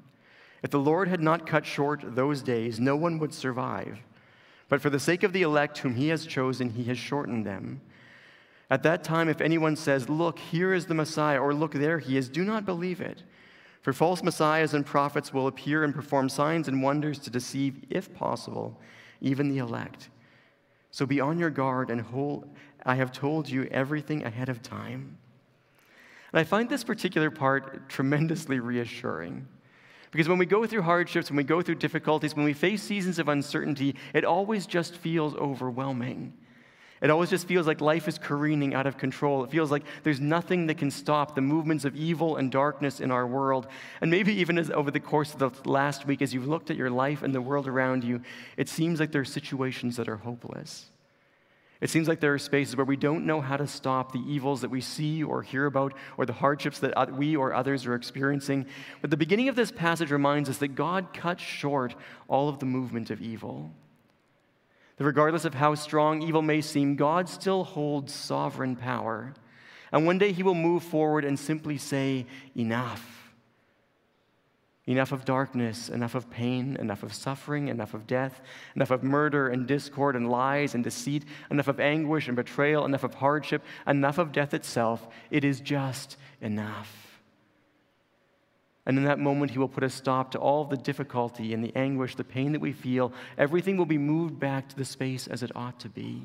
If 0.62 0.70
the 0.70 0.80
Lord 0.80 1.08
had 1.08 1.20
not 1.20 1.48
cut 1.48 1.65
short 1.65 2.15
those 2.15 2.44
days, 2.44 2.80
no 2.80 2.96
one 2.96 3.18
would 3.18 3.34
survive. 3.34 3.98
But 4.70 4.82
for 4.82 4.89
the 4.89 5.00
sake 5.00 5.24
of 5.24 5.34
the 5.34 5.41
elect 5.41 5.79
whom 5.79 5.96
he 5.96 6.08
has 6.10 6.25
chosen, 6.25 6.70
he 6.70 6.86
has 6.86 6.98
shortened 6.98 7.46
them. 7.46 7.82
At 8.70 8.84
that 8.84 9.03
time, 9.03 9.29
if 9.29 9.41
anyone 9.41 9.75
says, 9.75 10.10
Look, 10.10 10.39
here 10.39 10.74
is 10.74 10.86
the 10.86 10.93
Messiah, 10.93 11.39
or 11.39 11.53
Look, 11.53 11.74
there 11.74 12.00
he 12.00 12.17
is, 12.17 12.29
do 12.29 12.43
not 12.43 12.65
believe 12.65 13.01
it. 13.01 13.24
For 13.82 13.91
false 13.91 14.24
messiahs 14.24 14.74
and 14.74 14.86
prophets 14.86 15.34
will 15.34 15.48
appear 15.48 15.84
and 15.84 15.93
perform 15.93 16.29
signs 16.29 16.70
and 16.70 16.82
wonders 16.82 17.20
to 17.20 17.29
deceive, 17.29 17.84
if 17.89 18.13
possible, 18.13 18.79
even 19.20 19.50
the 19.50 19.58
elect. 19.58 20.10
So 20.89 21.05
be 21.05 21.20
on 21.20 21.38
your 21.38 21.50
guard 21.50 21.89
and 21.89 22.00
hold. 22.00 22.48
I 22.86 22.96
have 22.96 23.12
told 23.12 23.50
you 23.50 23.65
everything 23.72 24.24
ahead 24.24 24.48
of 24.48 24.62
time. 24.62 25.17
And 26.32 26.39
I 26.39 26.46
find 26.46 26.70
this 26.70 26.84
particular 26.84 27.29
part 27.29 27.89
tremendously 27.89 28.60
reassuring. 28.60 29.48
Because 30.13 30.29
when 30.29 30.38
we 30.38 30.46
go 30.46 30.67
through 30.67 30.84
hardships, 30.84 31.32
when 31.32 31.38
we 31.38 31.43
go 31.43 31.63
through 31.63 31.75
difficulties, 31.75 32.36
when 32.36 32.46
we 32.46 32.53
face 32.53 32.84
seasons 32.84 33.17
of 33.17 33.29
uncertainty, 33.29 33.96
it 34.13 34.24
always 34.24 34.67
just 34.67 34.96
feels 34.96 35.34
overwhelming. 35.36 36.34
It 37.01 37.10
always 37.10 37.32
just 37.32 37.48
feels 37.48 37.65
like 37.65 37.82
life 37.82 38.08
is 38.08 38.20
careening 38.20 38.75
out 38.75 38.86
of 38.86 38.98
control. 38.98 39.43
It 39.43 39.50
feels 39.50 39.72
like 39.72 39.84
there's 40.03 40.22
nothing 40.22 40.67
that 40.67 40.77
can 40.77 40.91
stop 40.91 41.34
the 41.34 41.41
movements 41.41 41.84
of 41.84 41.96
evil 41.96 42.38
and 42.38 42.51
darkness 42.51 43.00
in 43.00 43.10
our 43.10 43.25
world. 43.25 43.67
And 44.01 44.12
maybe 44.12 44.34
even 44.36 44.60
as 44.60 44.70
over 44.70 44.91
the 44.91 45.00
course 45.00 45.34
of 45.34 45.39
the 45.39 45.70
last 45.70 46.05
week, 46.05 46.22
as 46.22 46.32
you've 46.32 46.48
looked 46.48 46.70
at 46.70 46.77
your 46.77 46.91
life 46.91 47.24
and 47.24 47.34
the 47.34 47.41
world 47.41 47.67
around 47.67 48.03
you, 48.03 48.22
it 48.55 48.70
seems 48.70 49.00
like 49.00 49.12
there 49.12 49.22
are 49.22 49.25
situations 49.25 49.98
that 49.98 50.08
are 50.08 50.17
hopeless. 50.17 50.91
It 51.84 51.90
seems 51.90 52.08
like 52.08 52.22
there 52.22 52.34
are 52.34 52.40
spaces 52.40 52.78
where 52.78 52.86
we 52.86 52.96
don't 52.96 53.25
know 53.25 53.42
how 53.42 53.58
to 53.58 53.68
stop 53.68 54.13
the 54.13 54.24
evils 54.25 54.62
that 54.62 54.72
we 54.72 54.80
see 54.80 55.22
or 55.22 55.42
hear 55.44 55.66
about 55.66 55.94
or 56.16 56.25
the 56.25 56.32
hardships 56.32 56.80
that 56.80 57.13
we 57.13 57.36
or 57.36 57.54
others 57.54 57.86
are 57.86 57.94
experiencing. 57.94 58.68
But 59.02 59.10
the 59.10 59.18
beginning 59.18 59.50
of 59.50 59.58
this 59.58 59.70
passage 59.70 60.10
reminds 60.10 60.50
us 60.50 60.60
that 60.60 60.75
God 60.75 61.13
cuts 61.13 61.44
short 61.44 61.94
all 62.30 62.48
of 62.48 62.60
the 62.60 62.66
movement 62.66 63.12
of 63.12 63.22
evil. 63.22 63.70
That 64.96 65.04
regardless 65.04 65.44
of 65.44 65.56
how 65.56 65.75
strong 65.75 66.22
evil 66.22 66.42
may 66.42 66.62
seem, 66.62 66.96
God 66.96 67.28
still 67.28 67.66
holds 67.66 68.13
sovereign 68.13 68.78
power. 68.78 69.34
And 69.92 70.06
one 70.06 70.18
day 70.18 70.32
he 70.32 70.42
will 70.42 70.56
move 70.56 70.84
forward 70.84 71.25
and 71.25 71.38
simply 71.38 71.78
say, 71.78 72.28
Enough. 72.56 73.23
Enough 74.86 75.13
of 75.13 75.24
darkness, 75.24 75.88
enough 75.88 76.13
of 76.13 76.30
pain, 76.30 76.75
enough 76.75 77.04
of 77.04 77.13
suffering, 77.13 77.70
enough 77.70 77.94
of 77.94 78.06
death, 78.06 78.42
enough 78.75 78.92
of 78.92 79.02
murder 79.02 79.48
and 79.48 79.66
discord 79.66 80.16
and 80.16 80.30
lies 80.30 80.75
and 80.75 80.84
deceit, 80.84 81.24
enough 81.50 81.70
of 81.70 81.80
anguish 81.80 82.28
and 82.28 82.36
betrayal, 82.36 82.84
enough 82.84 83.06
of 83.06 83.13
hardship, 83.13 83.63
enough 83.88 84.18
of 84.18 84.34
death 84.34 84.54
itself. 84.54 85.08
It 85.32 85.46
is 85.46 85.62
just 85.62 86.18
enough. 86.42 87.22
And 88.86 88.98
in 88.98 89.06
that 89.06 89.20
moment, 89.20 89.52
he 89.52 89.58
will 89.58 89.70
put 89.70 89.86
a 89.86 89.90
stop 89.90 90.32
to 90.32 90.40
all 90.40 90.66
the 90.66 90.75
difficulty 90.75 91.54
and 91.54 91.63
the 91.63 91.74
anguish, 91.75 92.16
the 92.16 92.25
pain 92.25 92.52
that 92.52 92.60
we 92.60 92.74
feel. 92.74 93.13
Everything 93.38 93.78
will 93.78 93.86
be 93.86 93.98
moved 93.98 94.38
back 94.38 94.68
to 94.68 94.75
the 94.75 94.84
space 94.84 95.28
as 95.28 95.44
it 95.44 95.56
ought 95.56 95.80
to 95.80 95.90
be. 95.90 96.24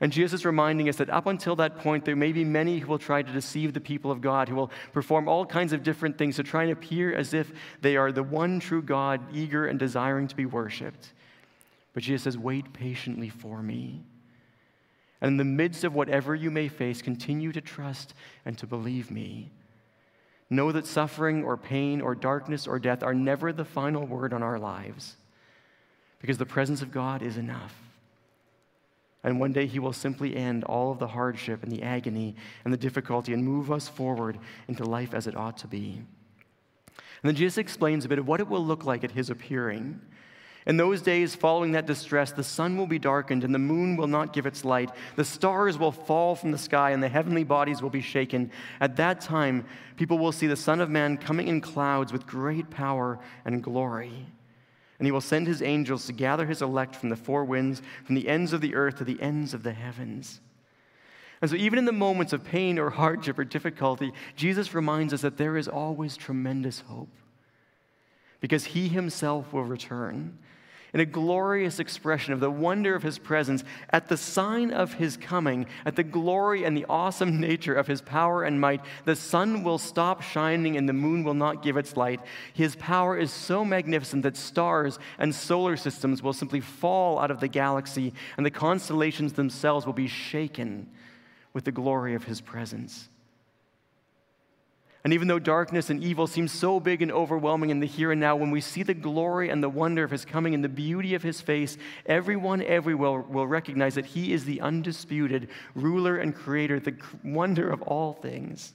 And 0.00 0.12
Jesus 0.12 0.40
is 0.40 0.46
reminding 0.46 0.88
us 0.88 0.96
that 0.96 1.10
up 1.10 1.26
until 1.26 1.56
that 1.56 1.78
point, 1.78 2.04
there 2.04 2.14
may 2.14 2.30
be 2.30 2.44
many 2.44 2.78
who 2.78 2.86
will 2.86 2.98
try 2.98 3.20
to 3.22 3.32
deceive 3.32 3.72
the 3.72 3.80
people 3.80 4.12
of 4.12 4.20
God, 4.20 4.48
who 4.48 4.54
will 4.54 4.70
perform 4.92 5.26
all 5.26 5.44
kinds 5.44 5.72
of 5.72 5.82
different 5.82 6.16
things 6.16 6.36
to 6.36 6.44
try 6.44 6.62
and 6.62 6.72
appear 6.72 7.12
as 7.12 7.34
if 7.34 7.52
they 7.80 7.96
are 7.96 8.12
the 8.12 8.22
one 8.22 8.60
true 8.60 8.82
God, 8.82 9.20
eager 9.32 9.66
and 9.66 9.78
desiring 9.78 10.28
to 10.28 10.36
be 10.36 10.46
worshiped. 10.46 11.12
But 11.94 12.04
Jesus 12.04 12.22
says, 12.22 12.38
Wait 12.38 12.72
patiently 12.72 13.28
for 13.28 13.60
me. 13.60 14.04
And 15.20 15.32
in 15.32 15.36
the 15.36 15.44
midst 15.44 15.82
of 15.82 15.94
whatever 15.94 16.32
you 16.32 16.52
may 16.52 16.68
face, 16.68 17.02
continue 17.02 17.50
to 17.50 17.60
trust 17.60 18.14
and 18.44 18.56
to 18.58 18.68
believe 18.68 19.10
me. 19.10 19.50
Know 20.48 20.70
that 20.70 20.86
suffering 20.86 21.42
or 21.42 21.56
pain 21.56 22.00
or 22.00 22.14
darkness 22.14 22.68
or 22.68 22.78
death 22.78 23.02
are 23.02 23.14
never 23.14 23.52
the 23.52 23.64
final 23.64 24.06
word 24.06 24.32
on 24.32 24.44
our 24.44 24.60
lives, 24.60 25.16
because 26.20 26.38
the 26.38 26.46
presence 26.46 26.82
of 26.82 26.92
God 26.92 27.20
is 27.20 27.36
enough. 27.36 27.74
And 29.24 29.40
one 29.40 29.52
day 29.52 29.66
he 29.66 29.78
will 29.78 29.92
simply 29.92 30.36
end 30.36 30.64
all 30.64 30.92
of 30.92 30.98
the 30.98 31.08
hardship 31.08 31.62
and 31.62 31.72
the 31.72 31.82
agony 31.82 32.36
and 32.64 32.72
the 32.72 32.78
difficulty 32.78 33.32
and 33.32 33.44
move 33.44 33.72
us 33.72 33.88
forward 33.88 34.38
into 34.68 34.84
life 34.84 35.12
as 35.12 35.26
it 35.26 35.36
ought 35.36 35.58
to 35.58 35.66
be. 35.66 36.00
And 37.22 37.28
then 37.28 37.34
Jesus 37.34 37.58
explains 37.58 38.04
a 38.04 38.08
bit 38.08 38.20
of 38.20 38.28
what 38.28 38.40
it 38.40 38.48
will 38.48 38.64
look 38.64 38.84
like 38.84 39.02
at 39.02 39.10
his 39.10 39.28
appearing. 39.28 40.00
In 40.66 40.76
those 40.76 41.02
days 41.02 41.34
following 41.34 41.72
that 41.72 41.86
distress, 41.86 42.30
the 42.30 42.44
sun 42.44 42.76
will 42.76 42.86
be 42.86 42.98
darkened 42.98 43.42
and 43.42 43.52
the 43.52 43.58
moon 43.58 43.96
will 43.96 44.06
not 44.06 44.32
give 44.32 44.46
its 44.46 44.64
light. 44.64 44.90
The 45.16 45.24
stars 45.24 45.78
will 45.78 45.90
fall 45.90 46.36
from 46.36 46.52
the 46.52 46.58
sky 46.58 46.90
and 46.90 47.02
the 47.02 47.08
heavenly 47.08 47.42
bodies 47.42 47.82
will 47.82 47.90
be 47.90 48.02
shaken. 48.02 48.52
At 48.80 48.96
that 48.96 49.20
time, 49.20 49.64
people 49.96 50.18
will 50.18 50.30
see 50.30 50.46
the 50.46 50.56
Son 50.56 50.80
of 50.80 50.90
Man 50.90 51.16
coming 51.16 51.48
in 51.48 51.60
clouds 51.60 52.12
with 52.12 52.26
great 52.26 52.70
power 52.70 53.18
and 53.44 53.62
glory 53.62 54.26
and 54.98 55.06
he 55.06 55.12
will 55.12 55.20
send 55.20 55.46
his 55.46 55.62
angels 55.62 56.06
to 56.06 56.12
gather 56.12 56.46
his 56.46 56.60
elect 56.60 56.96
from 56.96 57.08
the 57.08 57.16
four 57.16 57.44
winds, 57.44 57.82
from 58.04 58.14
the 58.14 58.28
ends 58.28 58.52
of 58.52 58.60
the 58.60 58.74
earth 58.74 58.98
to 58.98 59.04
the 59.04 59.20
ends 59.22 59.54
of 59.54 59.62
the 59.62 59.72
heavens. 59.72 60.40
And 61.40 61.50
so, 61.50 61.56
even 61.56 61.78
in 61.78 61.84
the 61.84 61.92
moments 61.92 62.32
of 62.32 62.42
pain 62.42 62.78
or 62.78 62.90
hardship 62.90 63.38
or 63.38 63.44
difficulty, 63.44 64.12
Jesus 64.34 64.74
reminds 64.74 65.14
us 65.14 65.20
that 65.20 65.36
there 65.36 65.56
is 65.56 65.68
always 65.68 66.16
tremendous 66.16 66.80
hope 66.80 67.10
because 68.40 68.66
he 68.66 68.88
himself 68.88 69.52
will 69.52 69.64
return 69.64 70.38
in 70.94 71.00
a 71.00 71.06
glorious 71.06 71.78
expression 71.78 72.32
of 72.32 72.40
the 72.40 72.50
wonder 72.50 72.94
of 72.94 73.02
his 73.02 73.18
presence, 73.18 73.64
at 73.90 74.08
the 74.08 74.16
sign 74.16 74.70
of 74.70 74.94
his 74.94 75.16
coming, 75.16 75.66
at 75.84 75.96
the 75.96 76.02
glory 76.02 76.64
and 76.64 76.76
the 76.76 76.86
awesome 76.88 77.40
nature 77.48 77.74
of 77.74 77.86
his 77.86 78.00
power 78.00 78.42
and 78.44 78.60
might, 78.60 78.80
the 79.04 79.16
sun 79.16 79.62
will 79.62 79.78
stop 79.78 80.22
shining 80.22 80.76
and 80.76 80.88
the 80.88 80.92
moon 80.92 81.24
will 81.24 81.34
not 81.34 81.62
give 81.62 81.76
its 81.76 81.96
light. 81.96 82.20
His 82.52 82.76
power 82.76 83.16
is 83.18 83.32
so 83.32 83.64
magnificent 83.64 84.22
that 84.22 84.36
stars 84.36 84.98
and 85.18 85.34
solar 85.34 85.76
systems 85.76 86.22
will 86.22 86.32
simply 86.32 86.60
fall 86.60 87.18
out 87.18 87.30
of 87.30 87.40
the 87.40 87.48
galaxy, 87.48 88.14
and 88.36 88.46
the 88.46 88.50
constellations 88.50 89.34
themselves 89.34 89.86
will 89.86 89.92
be 89.92 90.08
shaken 90.08 90.88
with 91.52 91.64
the 91.64 91.72
glory 91.72 92.14
of 92.14 92.24
his 92.24 92.40
presence. 92.40 93.08
And 95.04 95.12
even 95.12 95.28
though 95.28 95.38
darkness 95.38 95.90
and 95.90 96.02
evil 96.02 96.26
seem 96.26 96.48
so 96.48 96.80
big 96.80 97.02
and 97.02 97.12
overwhelming 97.12 97.70
in 97.70 97.78
the 97.78 97.86
here 97.86 98.10
and 98.10 98.20
now, 98.20 98.34
when 98.34 98.50
we 98.50 98.60
see 98.60 98.82
the 98.82 98.94
glory 98.94 99.48
and 99.48 99.62
the 99.62 99.68
wonder 99.68 100.02
of 100.02 100.10
his 100.10 100.24
coming 100.24 100.54
and 100.54 100.64
the 100.64 100.68
beauty 100.68 101.14
of 101.14 101.22
his 101.22 101.40
face, 101.40 101.78
everyone 102.06 102.62
everywhere 102.62 103.20
will 103.20 103.46
recognize 103.46 103.94
that 103.94 104.06
he 104.06 104.32
is 104.32 104.44
the 104.44 104.60
undisputed 104.60 105.48
ruler 105.74 106.16
and 106.16 106.34
creator, 106.34 106.80
the 106.80 106.96
wonder 107.22 107.70
of 107.70 107.80
all 107.82 108.12
things, 108.12 108.74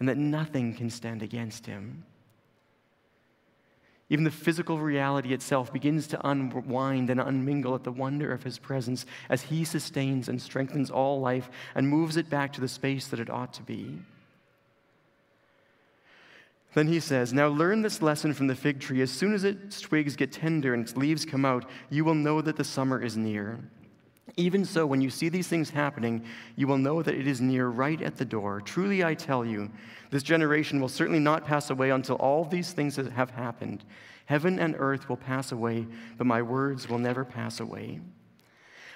and 0.00 0.08
that 0.08 0.16
nothing 0.16 0.74
can 0.74 0.88
stand 0.88 1.22
against 1.22 1.66
him. 1.66 2.04
Even 4.10 4.24
the 4.24 4.30
physical 4.30 4.78
reality 4.78 5.34
itself 5.34 5.70
begins 5.70 6.06
to 6.06 6.26
unwind 6.26 7.10
and 7.10 7.20
unmingle 7.20 7.74
at 7.74 7.84
the 7.84 7.92
wonder 7.92 8.32
of 8.32 8.42
his 8.42 8.58
presence 8.58 9.04
as 9.28 9.42
he 9.42 9.64
sustains 9.64 10.30
and 10.30 10.40
strengthens 10.40 10.90
all 10.90 11.20
life 11.20 11.50
and 11.74 11.86
moves 11.86 12.16
it 12.16 12.30
back 12.30 12.54
to 12.54 12.62
the 12.62 12.68
space 12.68 13.08
that 13.08 13.20
it 13.20 13.28
ought 13.28 13.52
to 13.52 13.62
be. 13.62 13.98
Then 16.74 16.88
he 16.88 17.00
says, 17.00 17.32
Now 17.32 17.48
learn 17.48 17.82
this 17.82 18.02
lesson 18.02 18.34
from 18.34 18.46
the 18.46 18.54
fig 18.54 18.80
tree. 18.80 19.00
As 19.00 19.10
soon 19.10 19.32
as 19.32 19.44
its 19.44 19.80
twigs 19.80 20.16
get 20.16 20.32
tender 20.32 20.74
and 20.74 20.82
its 20.82 20.96
leaves 20.96 21.24
come 21.24 21.44
out, 21.44 21.68
you 21.90 22.04
will 22.04 22.14
know 22.14 22.40
that 22.40 22.56
the 22.56 22.64
summer 22.64 23.02
is 23.02 23.16
near. 23.16 23.58
Even 24.36 24.64
so, 24.64 24.86
when 24.86 25.00
you 25.00 25.10
see 25.10 25.28
these 25.28 25.48
things 25.48 25.70
happening, 25.70 26.24
you 26.54 26.66
will 26.66 26.78
know 26.78 27.02
that 27.02 27.14
it 27.14 27.26
is 27.26 27.40
near 27.40 27.68
right 27.68 28.00
at 28.02 28.16
the 28.16 28.24
door. 28.24 28.60
Truly, 28.60 29.02
I 29.02 29.14
tell 29.14 29.44
you, 29.44 29.70
this 30.10 30.22
generation 30.22 30.80
will 30.80 30.88
certainly 30.88 31.18
not 31.18 31.44
pass 31.44 31.70
away 31.70 31.90
until 31.90 32.16
all 32.16 32.44
these 32.44 32.72
things 32.72 32.96
have 32.96 33.30
happened. 33.30 33.84
Heaven 34.26 34.58
and 34.58 34.76
earth 34.78 35.08
will 35.08 35.16
pass 35.16 35.52
away, 35.52 35.86
but 36.18 36.26
my 36.26 36.42
words 36.42 36.88
will 36.88 36.98
never 36.98 37.24
pass 37.24 37.60
away. 37.60 38.00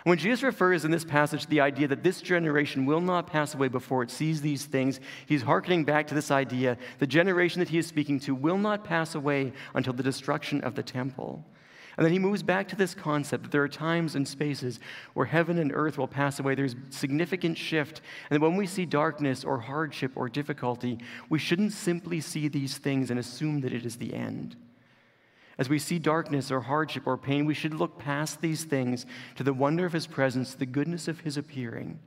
When 0.04 0.18
Jesus 0.18 0.42
refers 0.42 0.84
in 0.84 0.90
this 0.90 1.04
passage 1.04 1.42
to 1.42 1.48
the 1.48 1.60
idea 1.60 1.86
that 1.88 2.02
this 2.02 2.20
generation 2.20 2.86
will 2.86 3.00
not 3.00 3.28
pass 3.28 3.54
away 3.54 3.68
before 3.68 4.02
it 4.02 4.10
sees 4.10 4.40
these 4.40 4.64
things, 4.64 4.98
he's 5.26 5.42
hearkening 5.42 5.84
back 5.84 6.08
to 6.08 6.14
this 6.14 6.30
idea 6.30 6.76
the 6.98 7.06
generation 7.06 7.60
that 7.60 7.68
he 7.68 7.78
is 7.78 7.86
speaking 7.86 8.18
to 8.20 8.34
will 8.34 8.58
not 8.58 8.84
pass 8.84 9.14
away 9.14 9.52
until 9.74 9.92
the 9.92 10.02
destruction 10.02 10.60
of 10.62 10.74
the 10.74 10.82
temple. 10.82 11.44
And 11.96 12.04
then 12.04 12.12
he 12.12 12.18
moves 12.18 12.42
back 12.42 12.68
to 12.68 12.76
this 12.76 12.94
concept 12.94 13.44
that 13.44 13.52
there 13.52 13.62
are 13.62 13.68
times 13.68 14.14
and 14.14 14.26
spaces 14.26 14.80
where 15.12 15.26
heaven 15.26 15.58
and 15.58 15.70
earth 15.72 15.98
will 15.98 16.08
pass 16.08 16.40
away. 16.40 16.54
There's 16.54 16.74
significant 16.88 17.58
shift. 17.58 18.00
And 18.30 18.36
that 18.40 18.44
when 18.44 18.56
we 18.56 18.66
see 18.66 18.86
darkness 18.86 19.44
or 19.44 19.58
hardship 19.58 20.12
or 20.14 20.28
difficulty, 20.28 20.98
we 21.28 21.38
shouldn't 21.38 21.72
simply 21.72 22.20
see 22.20 22.48
these 22.48 22.78
things 22.78 23.10
and 23.10 23.20
assume 23.20 23.60
that 23.60 23.74
it 23.74 23.84
is 23.84 23.96
the 23.96 24.14
end. 24.14 24.56
As 25.58 25.68
we 25.68 25.78
see 25.78 25.98
darkness 25.98 26.50
or 26.50 26.60
hardship 26.60 27.06
or 27.06 27.18
pain, 27.18 27.44
we 27.44 27.54
should 27.54 27.74
look 27.74 27.98
past 27.98 28.40
these 28.40 28.64
things 28.64 29.04
to 29.36 29.42
the 29.42 29.52
wonder 29.52 29.84
of 29.84 29.92
His 29.92 30.06
presence, 30.06 30.54
the 30.54 30.66
goodness 30.66 31.08
of 31.08 31.20
His 31.20 31.36
appearing, 31.36 31.98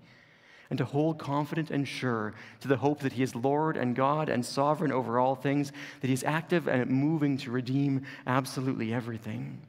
and 0.70 0.80
to 0.80 0.86
hold 0.86 1.20
confident 1.20 1.70
and 1.70 1.88
sure 1.88 2.34
to 2.62 2.68
the 2.68 2.78
hope 2.78 3.02
that 3.02 3.14
He 3.14 3.24
is 3.24 3.36
Lord 3.36 3.78
and 3.78 3.96
God 3.96 4.30
and 4.30 4.44
sovereign 4.46 4.92
over 4.92 5.20
all 5.20 5.36
things, 5.36 5.72
that 6.02 6.08
He 6.08 6.14
is 6.14 6.24
active 6.24 6.68
and 6.68 6.90
moving 6.90 7.38
to 7.38 7.52
redeem 7.52 8.06
absolutely 8.26 8.94
everything. 8.94 9.62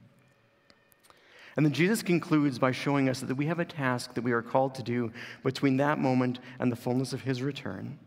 And 1.56 1.64
then 1.64 1.72
Jesus 1.72 2.02
concludes 2.02 2.58
by 2.58 2.72
showing 2.72 3.08
us 3.08 3.20
that 3.20 3.34
we 3.34 3.46
have 3.46 3.58
a 3.58 3.64
task 3.64 4.14
that 4.14 4.24
we 4.24 4.32
are 4.32 4.42
called 4.42 4.74
to 4.74 4.82
do 4.82 5.10
between 5.42 5.78
that 5.78 5.98
moment 5.98 6.38
and 6.58 6.70
the 6.70 6.76
fullness 6.76 7.12
of 7.12 7.22
His 7.22 7.42
return. 7.42 7.98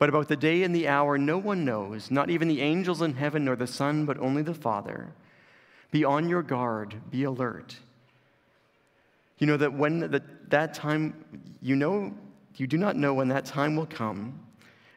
But 0.00 0.08
about 0.08 0.28
the 0.28 0.36
day 0.36 0.62
and 0.62 0.74
the 0.74 0.88
hour, 0.88 1.18
no 1.18 1.36
one 1.36 1.66
knows, 1.66 2.10
not 2.10 2.30
even 2.30 2.48
the 2.48 2.62
angels 2.62 3.02
in 3.02 3.12
heaven 3.12 3.44
nor 3.44 3.54
the 3.54 3.66
Son, 3.66 4.06
but 4.06 4.18
only 4.18 4.40
the 4.40 4.54
Father. 4.54 5.12
Be 5.90 6.04
on 6.04 6.26
your 6.26 6.42
guard, 6.42 6.94
be 7.10 7.24
alert. 7.24 7.76
You 9.36 9.46
know 9.46 9.58
that 9.58 9.74
when 9.74 10.00
the, 10.00 10.22
that 10.48 10.72
time, 10.72 11.52
you 11.60 11.76
know, 11.76 12.14
you 12.56 12.66
do 12.66 12.78
not 12.78 12.96
know 12.96 13.12
when 13.12 13.28
that 13.28 13.44
time 13.44 13.76
will 13.76 13.86
come. 13.86 14.40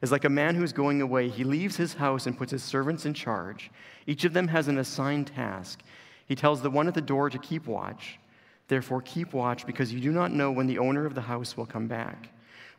Is 0.01 0.11
like 0.11 0.23
a 0.23 0.29
man 0.29 0.55
who's 0.55 0.71
going 0.71 1.01
away. 1.01 1.27
He 1.27 1.43
leaves 1.43 1.75
his 1.75 1.93
house 1.93 2.25
and 2.25 2.37
puts 2.37 2.51
his 2.51 2.63
servants 2.63 3.05
in 3.05 3.13
charge. 3.13 3.71
Each 4.07 4.23
of 4.23 4.31
them 4.31 4.47
has 4.47 4.69
an 4.69 4.77
assigned 4.77 5.27
task. 5.27 5.81
He 6.27 6.35
tells 6.35 6.61
the 6.61 6.69
one 6.69 6.87
at 6.87 6.93
the 6.93 7.01
door 7.01 7.29
to 7.29 7.37
keep 7.37 7.67
watch. 7.67 8.19
Therefore, 8.69 9.01
keep 9.01 9.33
watch 9.33 9.65
because 9.65 9.93
you 9.93 9.99
do 9.99 10.11
not 10.13 10.31
know 10.31 10.49
when 10.49 10.67
the 10.67 10.79
owner 10.79 11.05
of 11.05 11.13
the 11.13 11.21
house 11.21 11.57
will 11.57 11.65
come 11.65 11.87
back 11.87 12.29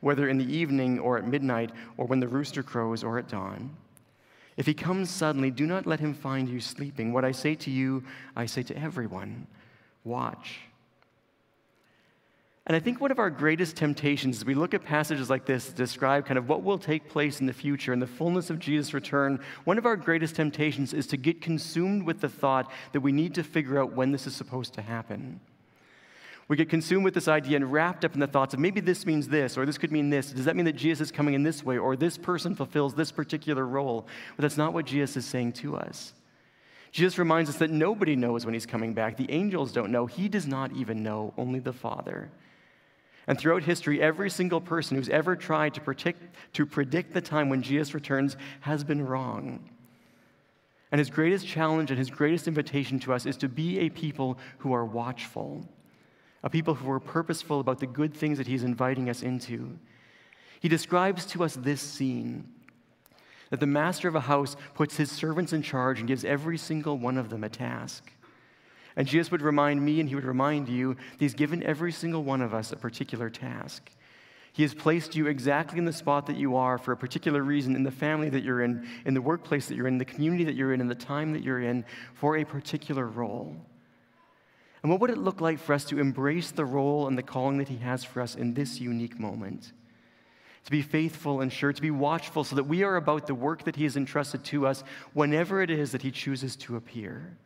whether 0.05 0.29
in 0.29 0.39
the 0.39 0.57
evening 0.57 0.99
or 0.99 1.17
at 1.17 1.27
midnight, 1.27 1.71
or 1.97 2.07
when 2.07 2.21
the 2.21 2.29
rooster 2.29 2.63
crows 2.63 3.03
or 3.03 3.19
at 3.19 3.29
dawn. 3.29 3.75
If 4.57 4.67
he 4.67 4.75
comes 4.75 5.11
suddenly, 5.11 5.51
do 5.51 5.67
not 5.67 5.87
let 5.87 5.99
him 5.99 6.15
find 6.15 6.49
you 6.49 6.61
sleeping. 6.61 7.13
What 7.13 7.25
I 7.25 7.33
say 7.33 7.55
to 7.57 7.71
you, 7.71 8.05
I 8.37 8.47
say 8.47 8.63
to 8.65 8.77
everyone 8.77 9.47
watch. 10.05 10.61
And 12.67 12.75
I 12.75 12.81
think 12.81 13.01
one 13.01 13.11
of 13.11 13.19
our 13.19 13.31
greatest 13.31 13.77
temptations 13.77 14.39
as 14.39 14.45
we 14.45 14.55
look 14.55 14.73
at 14.73 14.85
passages 14.85 15.29
like 15.29 15.45
this 15.45 15.67
to 15.67 15.75
describe 15.75 16.25
kind 16.25 16.39
of 16.39 16.49
what 16.49 16.63
will 16.63 16.79
take 16.79 17.09
place 17.09 17.41
in 17.41 17.47
the 17.47 17.53
future 17.53 17.93
in 17.93 17.99
the 17.99 18.07
fullness 18.07 18.49
of 18.49 18.59
Jesus' 18.59 18.95
return, 18.95 19.41
one 19.65 19.77
of 19.77 19.85
our 19.85 19.97
greatest 19.97 20.37
temptations 20.37 20.95
is 20.95 21.07
to 21.09 21.17
get 21.17 21.43
consumed 21.43 22.05
with 22.05 22.21
the 22.21 22.29
thought 22.29 22.71
that 22.93 23.01
we 23.01 23.13
need 23.13 23.35
to 23.35 23.43
figure 23.43 23.79
out 23.79 23.93
when 23.93 24.13
this 24.13 24.27
is 24.27 24.35
supposed 24.35 24.75
to 24.75 24.83
happen. 24.83 25.41
We 26.47 26.57
get 26.57 26.69
consumed 26.69 27.05
with 27.05 27.15
this 27.15 27.29
idea 27.29 27.57
and 27.57 27.73
wrapped 27.73 28.05
up 28.05 28.15
in 28.15 28.21
the 28.21 28.27
thoughts 28.27 28.53
of 28.53 28.61
maybe 28.61 28.81
this 28.81 29.07
means 29.07 29.29
this, 29.29 29.57
or 29.57 29.65
this 29.65 29.79
could 29.79 29.91
mean 29.91 30.11
this. 30.11 30.31
Does 30.31 30.45
that 30.45 30.57
mean 30.57 30.67
that 30.67 30.75
Jesus 30.77 31.09
is 31.09 31.13
coming 31.13 31.35
in 31.35 31.43
this 31.43 31.65
way, 31.65 31.79
or 31.79 31.97
this 31.97 32.19
person 32.19 32.55
fulfills 32.55 32.95
this 32.95 33.11
particular 33.11 33.67
role? 33.67 34.07
But 34.37 34.43
that's 34.43 34.59
not 34.59 34.75
what 34.75 34.85
Jesus 34.85 35.17
is 35.17 35.25
saying 35.25 35.53
to 35.55 35.77
us. 35.77 36.13
Jesus 36.93 37.19
reminds 37.19 37.51
us 37.51 37.57
that 37.57 37.71
nobody 37.71 38.15
knows 38.15 38.45
when 38.45 38.55
he's 38.55 38.67
coming 38.67 38.93
back. 38.93 39.17
The 39.17 39.31
angels 39.31 39.73
don't 39.73 39.91
know. 39.91 40.07
He 40.07 40.29
does 40.29 40.47
not 40.47 40.73
even 40.73 41.03
know, 41.03 41.33
only 41.39 41.61
the 41.61 41.73
Father. 41.73 42.31
And 43.27 43.39
throughout 43.39 43.63
history, 43.63 44.03
every 44.03 44.29
single 44.29 44.61
person 44.61 44.97
who's 44.97 45.09
ever 45.09 45.35
tried 45.35 45.75
to 45.75 45.81
predict, 45.81 46.23
to 46.53 46.67
predict 46.67 47.15
the 47.15 47.23
time 47.23 47.49
when 47.49 47.63
Jesus 47.63 47.95
returns 47.95 48.37
has 48.61 48.85
been 48.85 49.05
wrong. 49.05 49.71
And 50.93 50.99
his 50.99 51.11
greatest 51.11 51.47
challenge 51.47 51.91
and 51.91 51.99
his 51.99 52.11
greatest 52.11 52.47
invitation 52.47 53.01
to 53.01 53.15
us 53.15 53.25
is 53.25 53.39
to 53.39 53.49
be 53.49 53.81
a 53.81 53.89
people 53.89 54.39
who 54.59 54.75
are 54.75 54.85
watchful 54.85 55.67
a 56.45 56.51
people 56.51 56.75
who 56.75 56.91
are 56.91 57.01
purposeful 57.01 57.59
about 57.59 57.81
the 57.81 57.87
good 57.87 58.15
things 58.15 58.39
that 58.39 58.47
he's 58.47 58.63
inviting 58.63 59.09
us 59.09 59.23
into. 59.23 59.79
He 60.61 60.69
describes 60.69 61.25
to 61.27 61.43
us 61.43 61.55
this 61.55 61.81
scene 61.81 62.49
that 63.51 63.61
the 63.61 63.67
master 63.67 64.09
of 64.09 64.15
a 64.15 64.21
house 64.21 64.55
puts 64.75 64.97
his 64.97 65.11
servants 65.11 65.53
in 65.53 65.63
charge 65.63 65.99
and 65.99 66.09
gives 66.09 66.25
every 66.25 66.59
single 66.59 66.99
one 66.99 67.17
of 67.17 67.31
them 67.31 67.45
a 67.45 67.49
task. 67.49 68.13
And 68.95 69.09
Jesus 69.09 69.31
would 69.31 69.43
remind 69.43 69.85
me 69.85 70.01
and 70.01 70.09
he 70.09 70.15
would 70.15 70.25
remind 70.25 70.69
you 70.69 70.95
that 70.95 71.21
he's 71.21 71.35
given 71.35 71.63
every 71.63 71.93
single 71.93 72.23
one 72.23 72.43
of 72.43 72.53
us 72.53 72.73
a 72.73 72.77
particular 72.77 73.31
task. 73.31 73.91
He 74.53 74.63
has 74.63 74.75
placed 74.75 75.17
you 75.17 75.27
exactly 75.27 75.79
in 75.79 75.85
the 75.85 75.93
spot 75.93 76.27
that 76.27 76.37
you 76.37 76.57
are 76.57 76.79
for 76.79 76.93
a 76.93 76.97
particular 76.97 77.43
reason 77.43 77.75
in 77.75 77.83
the 77.83 77.91
family 77.91 78.29
that 78.31 78.45
you're 78.45 78.63
in, 78.63 78.87
in 79.05 79.15
the 79.15 79.23
workplace 79.23 79.67
that 79.67 79.77
you're 79.77 79.89
in, 79.89 79.99
the 79.99 80.05
community 80.05 80.45
that 80.45 80.55
you're 80.55 80.73
in, 80.75 80.81
in 80.81 80.89
the 80.89 80.95
time 80.95 81.33
that 81.33 81.43
you're 81.43 81.63
in 81.63 81.85
for 82.15 82.37
a 82.37 82.45
particular 82.45 83.07
role. 83.07 83.57
And 84.85 84.91
what 84.91 85.01
would 85.01 85.09
it 85.09 85.17
look 85.17 85.41
like 85.41 85.59
for 85.59 85.73
us 85.73 85.87
to 85.87 85.99
embrace 85.99 86.51
the 86.51 86.67
role 86.67 87.09
and 87.09 87.17
the 87.17 87.23
calling 87.23 87.57
that 87.57 87.69
He 87.69 87.79
has 87.79 88.05
for 88.05 88.21
us 88.21 88.35
in 88.35 88.53
this 88.53 88.83
unique 88.83 89.19
moment? 89.19 89.73
To 90.67 90.71
be 90.71 90.83
faithful 90.83 91.41
and 91.41 91.51
sure, 91.51 91.73
to 91.73 91.81
be 91.81 91.91
watchful 91.91 92.45
so 92.45 92.55
that 92.57 92.65
we 92.65 92.83
are 92.83 92.97
about 92.97 93.27
the 93.27 93.35
work 93.35 93.65
that 93.65 93.77
He 93.77 93.85
has 93.85 93.97
entrusted 93.97 94.45
to 94.45 94.67
us 94.67 94.85
whenever 95.15 95.63
it 95.63 95.71
is 95.71 95.93
that 95.93 96.03
He 96.03 96.11
chooses 96.11 96.55
to 96.57 96.77
appear. 96.77 97.39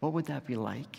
What 0.00 0.12
would 0.12 0.26
that 0.26 0.46
be 0.46 0.54
like? 0.54 0.98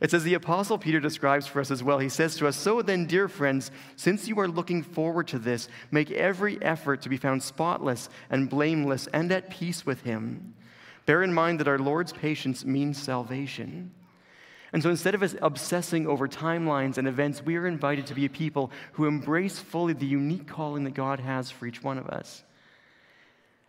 It 0.00 0.10
says 0.10 0.24
the 0.24 0.32
Apostle 0.34 0.78
Peter 0.78 0.98
describes 0.98 1.46
for 1.46 1.60
us 1.60 1.70
as 1.70 1.82
well. 1.82 1.98
He 1.98 2.08
says 2.08 2.34
to 2.36 2.46
us, 2.46 2.56
So 2.56 2.80
then, 2.80 3.04
dear 3.04 3.28
friends, 3.28 3.70
since 3.96 4.26
you 4.26 4.40
are 4.40 4.48
looking 4.48 4.82
forward 4.82 5.28
to 5.28 5.38
this, 5.38 5.68
make 5.90 6.10
every 6.10 6.60
effort 6.62 7.02
to 7.02 7.10
be 7.10 7.18
found 7.18 7.42
spotless 7.42 8.08
and 8.30 8.48
blameless 8.48 9.06
and 9.08 9.30
at 9.30 9.50
peace 9.50 9.84
with 9.84 10.00
Him. 10.00 10.54
Bear 11.06 11.22
in 11.22 11.32
mind 11.32 11.60
that 11.60 11.68
our 11.68 11.78
Lord's 11.78 12.12
patience 12.12 12.64
means 12.64 13.00
salvation. 13.00 13.92
And 14.72 14.82
so 14.82 14.90
instead 14.90 15.14
of 15.14 15.22
us 15.22 15.34
obsessing 15.42 16.06
over 16.06 16.26
timelines 16.28 16.96
and 16.96 17.06
events, 17.06 17.42
we 17.42 17.56
are 17.56 17.66
invited 17.66 18.06
to 18.06 18.14
be 18.14 18.24
a 18.24 18.30
people 18.30 18.70
who 18.92 19.06
embrace 19.06 19.58
fully 19.58 19.92
the 19.92 20.06
unique 20.06 20.46
calling 20.46 20.84
that 20.84 20.94
God 20.94 21.20
has 21.20 21.50
for 21.50 21.66
each 21.66 21.82
one 21.82 21.98
of 21.98 22.08
us. 22.08 22.42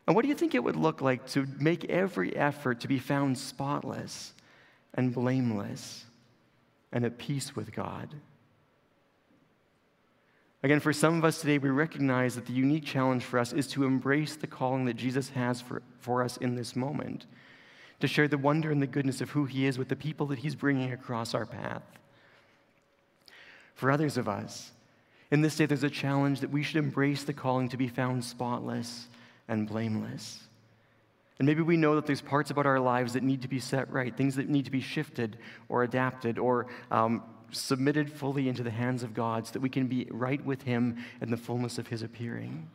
And 0.08 0.16
what 0.16 0.22
do 0.22 0.30
you 0.30 0.36
think 0.36 0.56
it 0.56 0.64
would 0.64 0.76
look 0.76 1.02
like 1.02 1.28
to 1.28 1.46
make 1.60 1.86
every 1.86 2.36
effort 2.36 2.82
to 2.82 2.88
be 2.88 3.00
found 3.00 3.38
spotless 3.38 4.34
and 4.94 5.14
blameless? 5.14 6.06
and 6.94 7.04
at 7.04 7.18
peace 7.18 7.56
with 7.56 7.74
God. 7.74 8.08
Again, 10.64 10.80
for 10.80 10.94
some 10.94 11.18
of 11.18 11.26
us 11.26 11.42
today, 11.42 11.58
we 11.58 11.70
recognize 11.70 12.36
that 12.36 12.46
the 12.46 12.54
unique 12.54 12.86
challenge 12.86 13.26
for 13.26 13.38
us 13.38 13.52
is 13.52 13.68
to 13.68 13.84
embrace 13.84 14.38
the 14.38 14.48
calling 14.48 14.86
that 14.86 14.96
Jesus 14.96 15.30
has 15.30 15.60
for, 15.60 15.82
for 16.00 16.24
us 16.24 16.38
in 16.38 16.56
this 16.56 16.74
moment, 16.74 17.26
to 18.00 18.08
share 18.08 18.30
the 18.30 18.38
wonder 18.38 18.72
and 18.72 18.82
the 18.82 18.88
goodness 18.88 19.20
of 19.20 19.32
who 19.32 19.44
He 19.44 19.66
is 19.66 19.78
with 19.78 19.90
the 19.90 19.96
people 19.98 20.26
that 20.28 20.40
He's 20.40 20.56
bringing 20.56 20.94
across 20.94 21.34
our 21.34 21.46
path. 21.46 21.84
For 23.76 23.92
others 23.92 24.18
of 24.18 24.30
us, 24.30 24.72
in 25.32 25.42
this 25.42 25.58
day, 25.58 25.66
there's 25.66 25.84
a 25.84 25.90
challenge 25.90 26.40
that 26.40 26.52
we 26.52 26.64
should 26.64 26.78
embrace 26.78 27.24
the 27.24 27.34
calling 27.34 27.68
to 27.70 27.78
be 27.78 27.90
found 27.90 28.24
spotless 28.24 29.08
and 29.50 29.68
blameless. 29.68 30.40
And 31.40 31.46
maybe 31.46 31.62
we 31.62 31.76
know 31.76 31.96
that 31.96 32.06
there's 32.06 32.22
parts 32.22 32.52
about 32.52 32.66
our 32.66 32.80
lives 32.80 33.14
that 33.14 33.24
need 33.24 33.42
to 33.42 33.50
be 33.50 33.60
set 33.60 33.92
right, 33.92 34.16
things 34.16 34.36
that 34.38 34.48
need 34.48 34.64
to 34.66 34.72
be 34.72 34.80
shifted 34.80 35.38
or 35.68 35.84
adapted 35.84 36.38
or 36.38 36.68
um, 36.90 37.24
submitted 37.54 38.12
fully 38.12 38.50
into 38.50 38.64
the 38.64 38.72
hands 38.72 39.04
of 39.04 39.14
God 39.14 39.48
so 39.48 39.54
that 39.54 39.62
we 39.62 39.70
can 39.70 39.88
be 39.88 40.08
right 40.10 40.44
with 40.44 40.64
Him 40.64 40.98
in 41.22 41.32
the 41.32 41.38
fullness 41.38 41.78
of 41.78 41.88
His 41.88 42.02
appearing. 42.02 42.70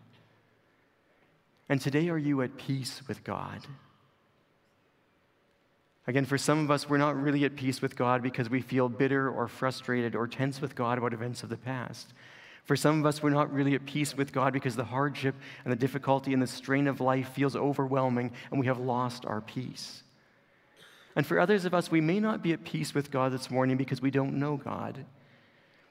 And 1.68 1.80
today, 1.80 2.08
are 2.08 2.18
you 2.18 2.40
at 2.42 2.56
peace 2.56 3.02
with 3.06 3.24
God? 3.24 3.66
Again, 6.06 6.24
for 6.24 6.38
some 6.38 6.64
of 6.64 6.70
us, 6.70 6.88
we're 6.88 6.96
not 6.96 7.20
really 7.20 7.44
at 7.44 7.54
peace 7.54 7.82
with 7.82 7.94
God 7.94 8.22
because 8.22 8.48
we 8.48 8.62
feel 8.62 8.88
bitter 8.88 9.28
or 9.28 9.46
frustrated 9.46 10.16
or 10.16 10.26
tense 10.26 10.60
with 10.60 10.74
God 10.74 10.96
about 10.96 11.12
events 11.12 11.42
of 11.42 11.50
the 11.50 11.58
past. 11.58 12.14
For 12.64 12.76
some 12.76 12.98
of 12.98 13.06
us, 13.06 13.22
we're 13.22 13.28
not 13.28 13.52
really 13.52 13.74
at 13.74 13.84
peace 13.84 14.16
with 14.16 14.32
God 14.32 14.54
because 14.54 14.74
the 14.74 14.84
hardship 14.84 15.34
and 15.64 15.72
the 15.72 15.76
difficulty 15.76 16.32
and 16.32 16.40
the 16.40 16.46
strain 16.46 16.86
of 16.86 17.02
life 17.02 17.30
feels 17.30 17.54
overwhelming 17.54 18.32
and 18.50 18.58
we 18.58 18.66
have 18.66 18.78
lost 18.78 19.26
our 19.26 19.42
peace. 19.42 20.02
And 21.18 21.26
for 21.26 21.40
others 21.40 21.64
of 21.64 21.74
us, 21.74 21.90
we 21.90 22.00
may 22.00 22.20
not 22.20 22.44
be 22.44 22.52
at 22.52 22.62
peace 22.62 22.94
with 22.94 23.10
God 23.10 23.32
this 23.32 23.50
morning 23.50 23.76
because 23.76 24.00
we 24.00 24.12
don't 24.12 24.38
know 24.38 24.56
God, 24.56 25.04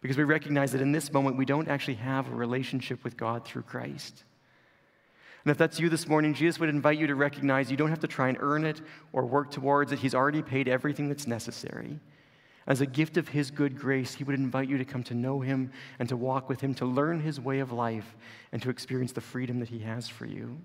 because 0.02 0.16
we 0.16 0.24
recognize 0.24 0.72
that 0.72 0.80
in 0.80 0.94
this 0.94 1.12
moment 1.12 1.36
we 1.36 1.44
don't 1.44 1.68
actually 1.68 1.96
have 1.96 2.32
a 2.32 2.34
relationship 2.34 3.04
with 3.04 3.18
God 3.18 3.44
through 3.44 3.64
Christ. 3.64 4.24
And 5.44 5.52
if 5.52 5.58
that's 5.58 5.82
you 5.82 5.90
this 5.90 6.08
morning, 6.08 6.34
Jesus 6.34 6.62
would 6.62 6.70
invite 6.70 6.98
you 6.98 7.08
to 7.08 7.16
recognize 7.16 7.70
you 7.70 7.76
don't 7.76 7.90
have 7.90 8.00
to 8.00 8.08
try 8.08 8.30
and 8.30 8.38
earn 8.40 8.64
it 8.64 8.80
or 9.12 9.26
work 9.26 9.52
towards 9.52 9.92
it. 9.92 10.00
He's 10.00 10.16
already 10.16 10.42
paid 10.42 10.70
everything 10.70 11.10
that's 11.10 11.28
necessary. 11.28 12.00
As 12.66 12.80
a 12.80 12.86
gift 12.86 13.18
of 13.18 13.28
His 13.28 13.52
good 13.52 13.78
grace, 13.78 14.14
He 14.14 14.24
would 14.24 14.40
invite 14.40 14.70
you 14.70 14.78
to 14.78 14.86
come 14.86 15.04
to 15.04 15.14
know 15.14 15.42
Him 15.42 15.74
and 16.00 16.08
to 16.08 16.16
walk 16.16 16.48
with 16.48 16.62
Him, 16.62 16.74
to 16.76 16.86
learn 16.86 17.20
His 17.20 17.38
way 17.38 17.60
of 17.60 17.74
life, 17.74 18.16
and 18.54 18.62
to 18.62 18.70
experience 18.70 19.12
the 19.12 19.20
freedom 19.20 19.60
that 19.60 19.68
He 19.68 19.80
has 19.80 20.08
for 20.08 20.26
you. 20.26 20.58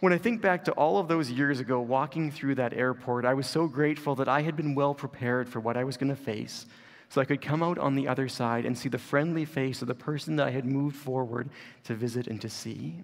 When 0.00 0.14
I 0.14 0.18
think 0.18 0.40
back 0.40 0.64
to 0.64 0.72
all 0.72 0.98
of 0.98 1.08
those 1.08 1.30
years 1.30 1.60
ago 1.60 1.78
walking 1.80 2.30
through 2.30 2.54
that 2.54 2.72
airport, 2.72 3.26
I 3.26 3.34
was 3.34 3.46
so 3.46 3.66
grateful 3.66 4.14
that 4.16 4.28
I 4.28 4.40
had 4.40 4.56
been 4.56 4.74
well 4.74 4.94
prepared 4.94 5.46
for 5.48 5.60
what 5.60 5.76
I 5.76 5.84
was 5.84 5.98
going 5.98 6.08
to 6.08 6.16
face 6.16 6.66
so 7.10 7.20
I 7.20 7.26
could 7.26 7.42
come 7.42 7.62
out 7.62 7.76
on 7.76 7.96
the 7.96 8.08
other 8.08 8.28
side 8.28 8.64
and 8.64 8.78
see 8.78 8.88
the 8.88 8.96
friendly 8.96 9.44
face 9.44 9.82
of 9.82 9.88
the 9.88 9.94
person 9.94 10.36
that 10.36 10.46
I 10.46 10.52
had 10.52 10.64
moved 10.64 10.96
forward 10.96 11.50
to 11.84 11.94
visit 11.94 12.28
and 12.28 12.40
to 12.40 12.48
see. 12.48 13.02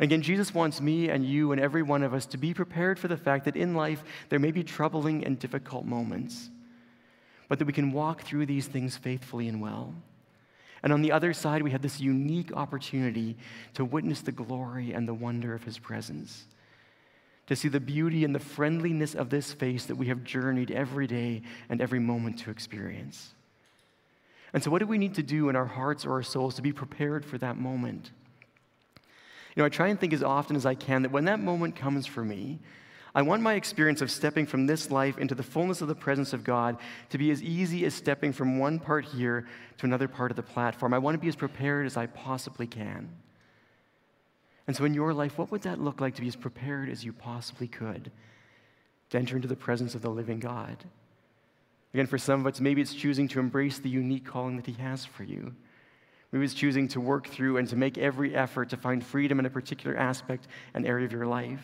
Again, 0.00 0.22
Jesus 0.22 0.52
wants 0.52 0.80
me 0.80 1.08
and 1.08 1.24
you 1.24 1.52
and 1.52 1.60
every 1.60 1.82
one 1.82 2.02
of 2.02 2.14
us 2.14 2.26
to 2.26 2.38
be 2.38 2.52
prepared 2.52 2.98
for 2.98 3.06
the 3.06 3.16
fact 3.16 3.44
that 3.44 3.54
in 3.54 3.74
life 3.74 4.02
there 4.30 4.40
may 4.40 4.50
be 4.50 4.64
troubling 4.64 5.24
and 5.24 5.38
difficult 5.38 5.84
moments, 5.84 6.50
but 7.48 7.60
that 7.60 7.66
we 7.66 7.72
can 7.72 7.92
walk 7.92 8.22
through 8.22 8.46
these 8.46 8.66
things 8.66 8.96
faithfully 8.96 9.46
and 9.46 9.60
well. 9.60 9.94
And 10.84 10.92
on 10.92 11.00
the 11.00 11.12
other 11.12 11.32
side, 11.32 11.62
we 11.62 11.70
have 11.70 11.80
this 11.80 11.98
unique 11.98 12.52
opportunity 12.52 13.38
to 13.72 13.86
witness 13.86 14.20
the 14.20 14.32
glory 14.32 14.92
and 14.92 15.08
the 15.08 15.14
wonder 15.14 15.54
of 15.54 15.64
his 15.64 15.78
presence, 15.78 16.44
to 17.46 17.56
see 17.56 17.68
the 17.68 17.80
beauty 17.80 18.22
and 18.22 18.34
the 18.34 18.38
friendliness 18.38 19.14
of 19.14 19.30
this 19.30 19.50
face 19.50 19.86
that 19.86 19.96
we 19.96 20.08
have 20.08 20.24
journeyed 20.24 20.70
every 20.70 21.06
day 21.06 21.40
and 21.70 21.80
every 21.80 22.00
moment 22.00 22.38
to 22.40 22.50
experience. 22.50 23.32
And 24.52 24.62
so, 24.62 24.70
what 24.70 24.80
do 24.80 24.86
we 24.86 24.98
need 24.98 25.14
to 25.14 25.22
do 25.22 25.48
in 25.48 25.56
our 25.56 25.64
hearts 25.64 26.04
or 26.04 26.12
our 26.12 26.22
souls 26.22 26.54
to 26.56 26.62
be 26.62 26.72
prepared 26.72 27.24
for 27.24 27.38
that 27.38 27.56
moment? 27.56 28.10
You 29.56 29.62
know, 29.62 29.64
I 29.64 29.70
try 29.70 29.88
and 29.88 29.98
think 29.98 30.12
as 30.12 30.22
often 30.22 30.54
as 30.54 30.66
I 30.66 30.74
can 30.74 31.00
that 31.00 31.10
when 31.10 31.24
that 31.24 31.40
moment 31.40 31.76
comes 31.76 32.06
for 32.06 32.22
me, 32.22 32.58
I 33.14 33.22
want 33.22 33.42
my 33.42 33.54
experience 33.54 34.00
of 34.00 34.10
stepping 34.10 34.44
from 34.44 34.66
this 34.66 34.90
life 34.90 35.18
into 35.18 35.36
the 35.36 35.42
fullness 35.42 35.80
of 35.80 35.86
the 35.86 35.94
presence 35.94 36.32
of 36.32 36.42
God 36.42 36.78
to 37.10 37.18
be 37.18 37.30
as 37.30 37.42
easy 37.42 37.84
as 37.84 37.94
stepping 37.94 38.32
from 38.32 38.58
one 38.58 38.80
part 38.80 39.04
here 39.04 39.46
to 39.78 39.86
another 39.86 40.08
part 40.08 40.32
of 40.32 40.36
the 40.36 40.42
platform. 40.42 40.92
I 40.92 40.98
want 40.98 41.14
to 41.14 41.20
be 41.20 41.28
as 41.28 41.36
prepared 41.36 41.86
as 41.86 41.96
I 41.96 42.06
possibly 42.06 42.66
can. 42.66 43.08
And 44.66 44.74
so, 44.74 44.84
in 44.84 44.94
your 44.94 45.12
life, 45.12 45.38
what 45.38 45.52
would 45.52 45.62
that 45.62 45.80
look 45.80 46.00
like 46.00 46.16
to 46.16 46.22
be 46.22 46.28
as 46.28 46.36
prepared 46.36 46.88
as 46.88 47.04
you 47.04 47.12
possibly 47.12 47.68
could 47.68 48.10
to 49.10 49.18
enter 49.18 49.36
into 49.36 49.46
the 49.46 49.54
presence 49.54 49.94
of 49.94 50.02
the 50.02 50.10
living 50.10 50.40
God? 50.40 50.76
Again, 51.92 52.06
for 52.06 52.18
some 52.18 52.40
of 52.40 52.46
us, 52.52 52.60
maybe 52.60 52.80
it's 52.80 52.94
choosing 52.94 53.28
to 53.28 53.38
embrace 53.38 53.78
the 53.78 53.90
unique 53.90 54.24
calling 54.24 54.56
that 54.56 54.66
He 54.66 54.72
has 54.82 55.04
for 55.04 55.22
you. 55.22 55.54
Maybe 56.32 56.44
it's 56.44 56.54
choosing 56.54 56.88
to 56.88 57.00
work 57.00 57.28
through 57.28 57.58
and 57.58 57.68
to 57.68 57.76
make 57.76 57.96
every 57.96 58.34
effort 58.34 58.70
to 58.70 58.76
find 58.76 59.04
freedom 59.04 59.38
in 59.38 59.46
a 59.46 59.50
particular 59.50 59.96
aspect 59.96 60.48
and 60.72 60.84
area 60.84 61.04
of 61.04 61.12
your 61.12 61.26
life. 61.26 61.62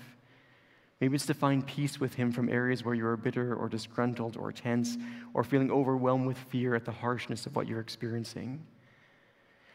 Maybe 1.01 1.15
it's 1.15 1.27
to 1.27 1.35
find 1.35 1.67
peace 1.67 1.99
with 1.99 2.15
Him 2.15 2.31
from 2.31 2.49
areas 2.49 2.85
where 2.85 2.95
you 2.95 3.07
are 3.07 3.17
bitter 3.17 3.55
or 3.55 3.69
disgruntled 3.69 4.37
or 4.37 4.53
tense 4.53 4.99
or 5.33 5.43
feeling 5.43 5.71
overwhelmed 5.71 6.27
with 6.27 6.37
fear 6.37 6.75
at 6.75 6.85
the 6.85 6.93
harshness 6.93 7.47
of 7.47 7.57
what 7.57 7.67
you're 7.67 7.81
experiencing. 7.81 8.67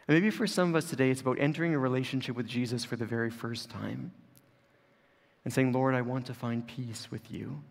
And 0.07 0.15
maybe 0.15 0.29
for 0.29 0.45
some 0.45 0.69
of 0.69 0.75
us 0.75 0.89
today, 0.89 1.09
it's 1.09 1.21
about 1.21 1.39
entering 1.39 1.73
a 1.73 1.79
relationship 1.79 2.35
with 2.35 2.47
Jesus 2.47 2.85
for 2.85 2.95
the 2.95 3.05
very 3.05 3.31
first 3.31 3.71
time 3.71 4.11
and 5.43 5.53
saying, 5.53 5.73
Lord, 5.73 5.95
I 5.95 6.01
want 6.01 6.27
to 6.27 6.33
find 6.35 6.67
peace 6.67 7.09
with 7.09 7.31
you. 7.31 7.63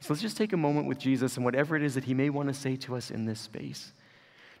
So 0.00 0.14
let's 0.14 0.22
just 0.22 0.38
take 0.38 0.54
a 0.54 0.56
moment 0.56 0.88
with 0.88 0.98
Jesus 0.98 1.36
and 1.36 1.44
whatever 1.44 1.76
it 1.76 1.82
is 1.82 1.94
that 1.94 2.04
He 2.04 2.14
may 2.14 2.30
want 2.30 2.48
to 2.48 2.54
say 2.54 2.76
to 2.76 2.96
us 2.96 3.10
in 3.10 3.26
this 3.26 3.40
space. 3.40 3.92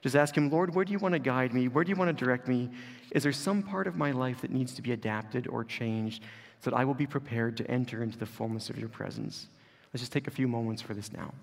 Just 0.02 0.16
ask 0.16 0.36
Him, 0.36 0.50
Lord, 0.50 0.74
where 0.74 0.84
do 0.84 0.92
you 0.92 0.98
want 0.98 1.12
to 1.12 1.18
guide 1.18 1.52
me? 1.52 1.68
Where 1.68 1.84
do 1.84 1.90
you 1.90 1.96
want 1.96 2.16
to 2.16 2.24
direct 2.24 2.48
me? 2.48 2.70
Is 3.10 3.22
there 3.22 3.32
some 3.32 3.62
part 3.62 3.86
of 3.86 3.96
my 3.96 4.12
life 4.12 4.40
that 4.40 4.50
needs 4.50 4.74
to 4.74 4.82
be 4.82 4.92
adapted 4.92 5.46
or 5.46 5.64
changed 5.64 6.22
so 6.60 6.70
that 6.70 6.76
I 6.76 6.84
will 6.84 6.94
be 6.94 7.06
prepared 7.06 7.56
to 7.58 7.70
enter 7.70 8.02
into 8.02 8.18
the 8.18 8.26
fullness 8.26 8.70
of 8.70 8.78
your 8.78 8.88
presence? 8.88 9.48
Let's 9.92 10.02
just 10.02 10.12
take 10.12 10.26
a 10.26 10.30
few 10.30 10.48
moments 10.48 10.80
for 10.80 10.94
this 10.94 11.12
now. 11.12 11.34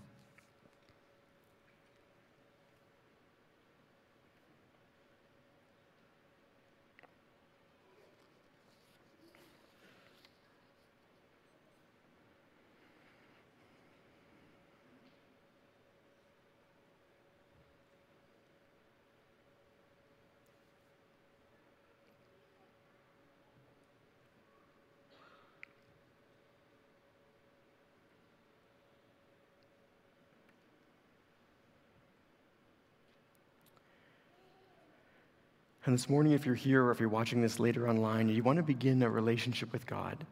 And 35.88 35.94
this 35.94 36.10
morning, 36.10 36.34
if 36.34 36.46
you're 36.46 36.54
here 36.54 36.84
or 36.84 36.92
if 36.92 37.00
you're 37.00 37.08
watching 37.08 37.42
this 37.42 37.62
later 37.62 37.88
online, 37.88 38.28
you 38.28 38.44
want 38.44 38.58
to 38.58 38.64
begin 38.64 39.02
a 39.04 39.10
relationship 39.10 39.72
with 39.72 39.86
God, 39.86 40.28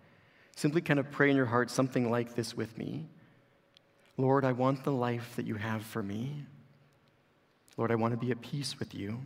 simply 0.53 0.81
kind 0.81 0.99
of 0.99 1.09
pray 1.11 1.29
in 1.29 1.37
your 1.37 1.45
heart 1.45 1.71
something 1.71 2.11
like 2.11 2.35
this 2.35 2.55
with 2.55 2.77
me 2.77 3.07
Lord, 4.17 4.43
I 4.43 4.51
want 4.51 4.83
the 4.83 4.91
life 4.91 5.33
that 5.37 5.45
you 5.45 5.55
have 5.55 5.83
for 5.83 6.03
me. 6.03 6.43
Lord, 7.77 7.89
I 7.89 7.95
want 7.95 8.11
to 8.13 8.17
be 8.17 8.31
at 8.31 8.41
peace 8.41 8.79
with 8.79 8.93
you. 8.93 9.21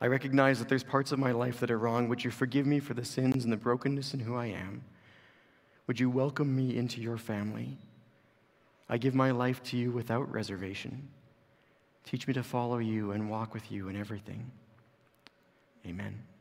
I 0.00 0.06
recognize 0.06 0.60
that 0.60 0.68
there's 0.68 0.84
parts 0.84 1.10
of 1.10 1.18
my 1.18 1.32
life 1.32 1.58
that 1.60 1.70
are 1.72 1.78
wrong. 1.78 2.08
Would 2.08 2.24
you 2.24 2.30
forgive 2.30 2.66
me 2.66 2.78
for 2.78 2.94
the 2.94 3.04
sins 3.04 3.42
and 3.42 3.52
the 3.52 3.56
brokenness 3.56 4.14
in 4.14 4.20
who 4.20 4.36
I 4.36 4.46
am? 4.46 4.84
Would 5.88 5.98
you 5.98 6.10
welcome 6.10 6.54
me 6.54 6.76
into 6.76 7.00
your 7.00 7.18
family? 7.18 7.76
I 8.88 8.98
give 8.98 9.16
my 9.16 9.32
life 9.32 9.64
to 9.64 9.76
you 9.76 9.90
without 9.90 10.30
reservation. 10.30 11.08
Teach 12.04 12.28
me 12.28 12.34
to 12.34 12.44
follow 12.44 12.78
you 12.78 13.10
and 13.10 13.28
walk 13.28 13.52
with 13.52 13.72
you 13.72 13.88
in 13.88 13.96
everything. 13.96 14.52
Amen. 15.86 16.35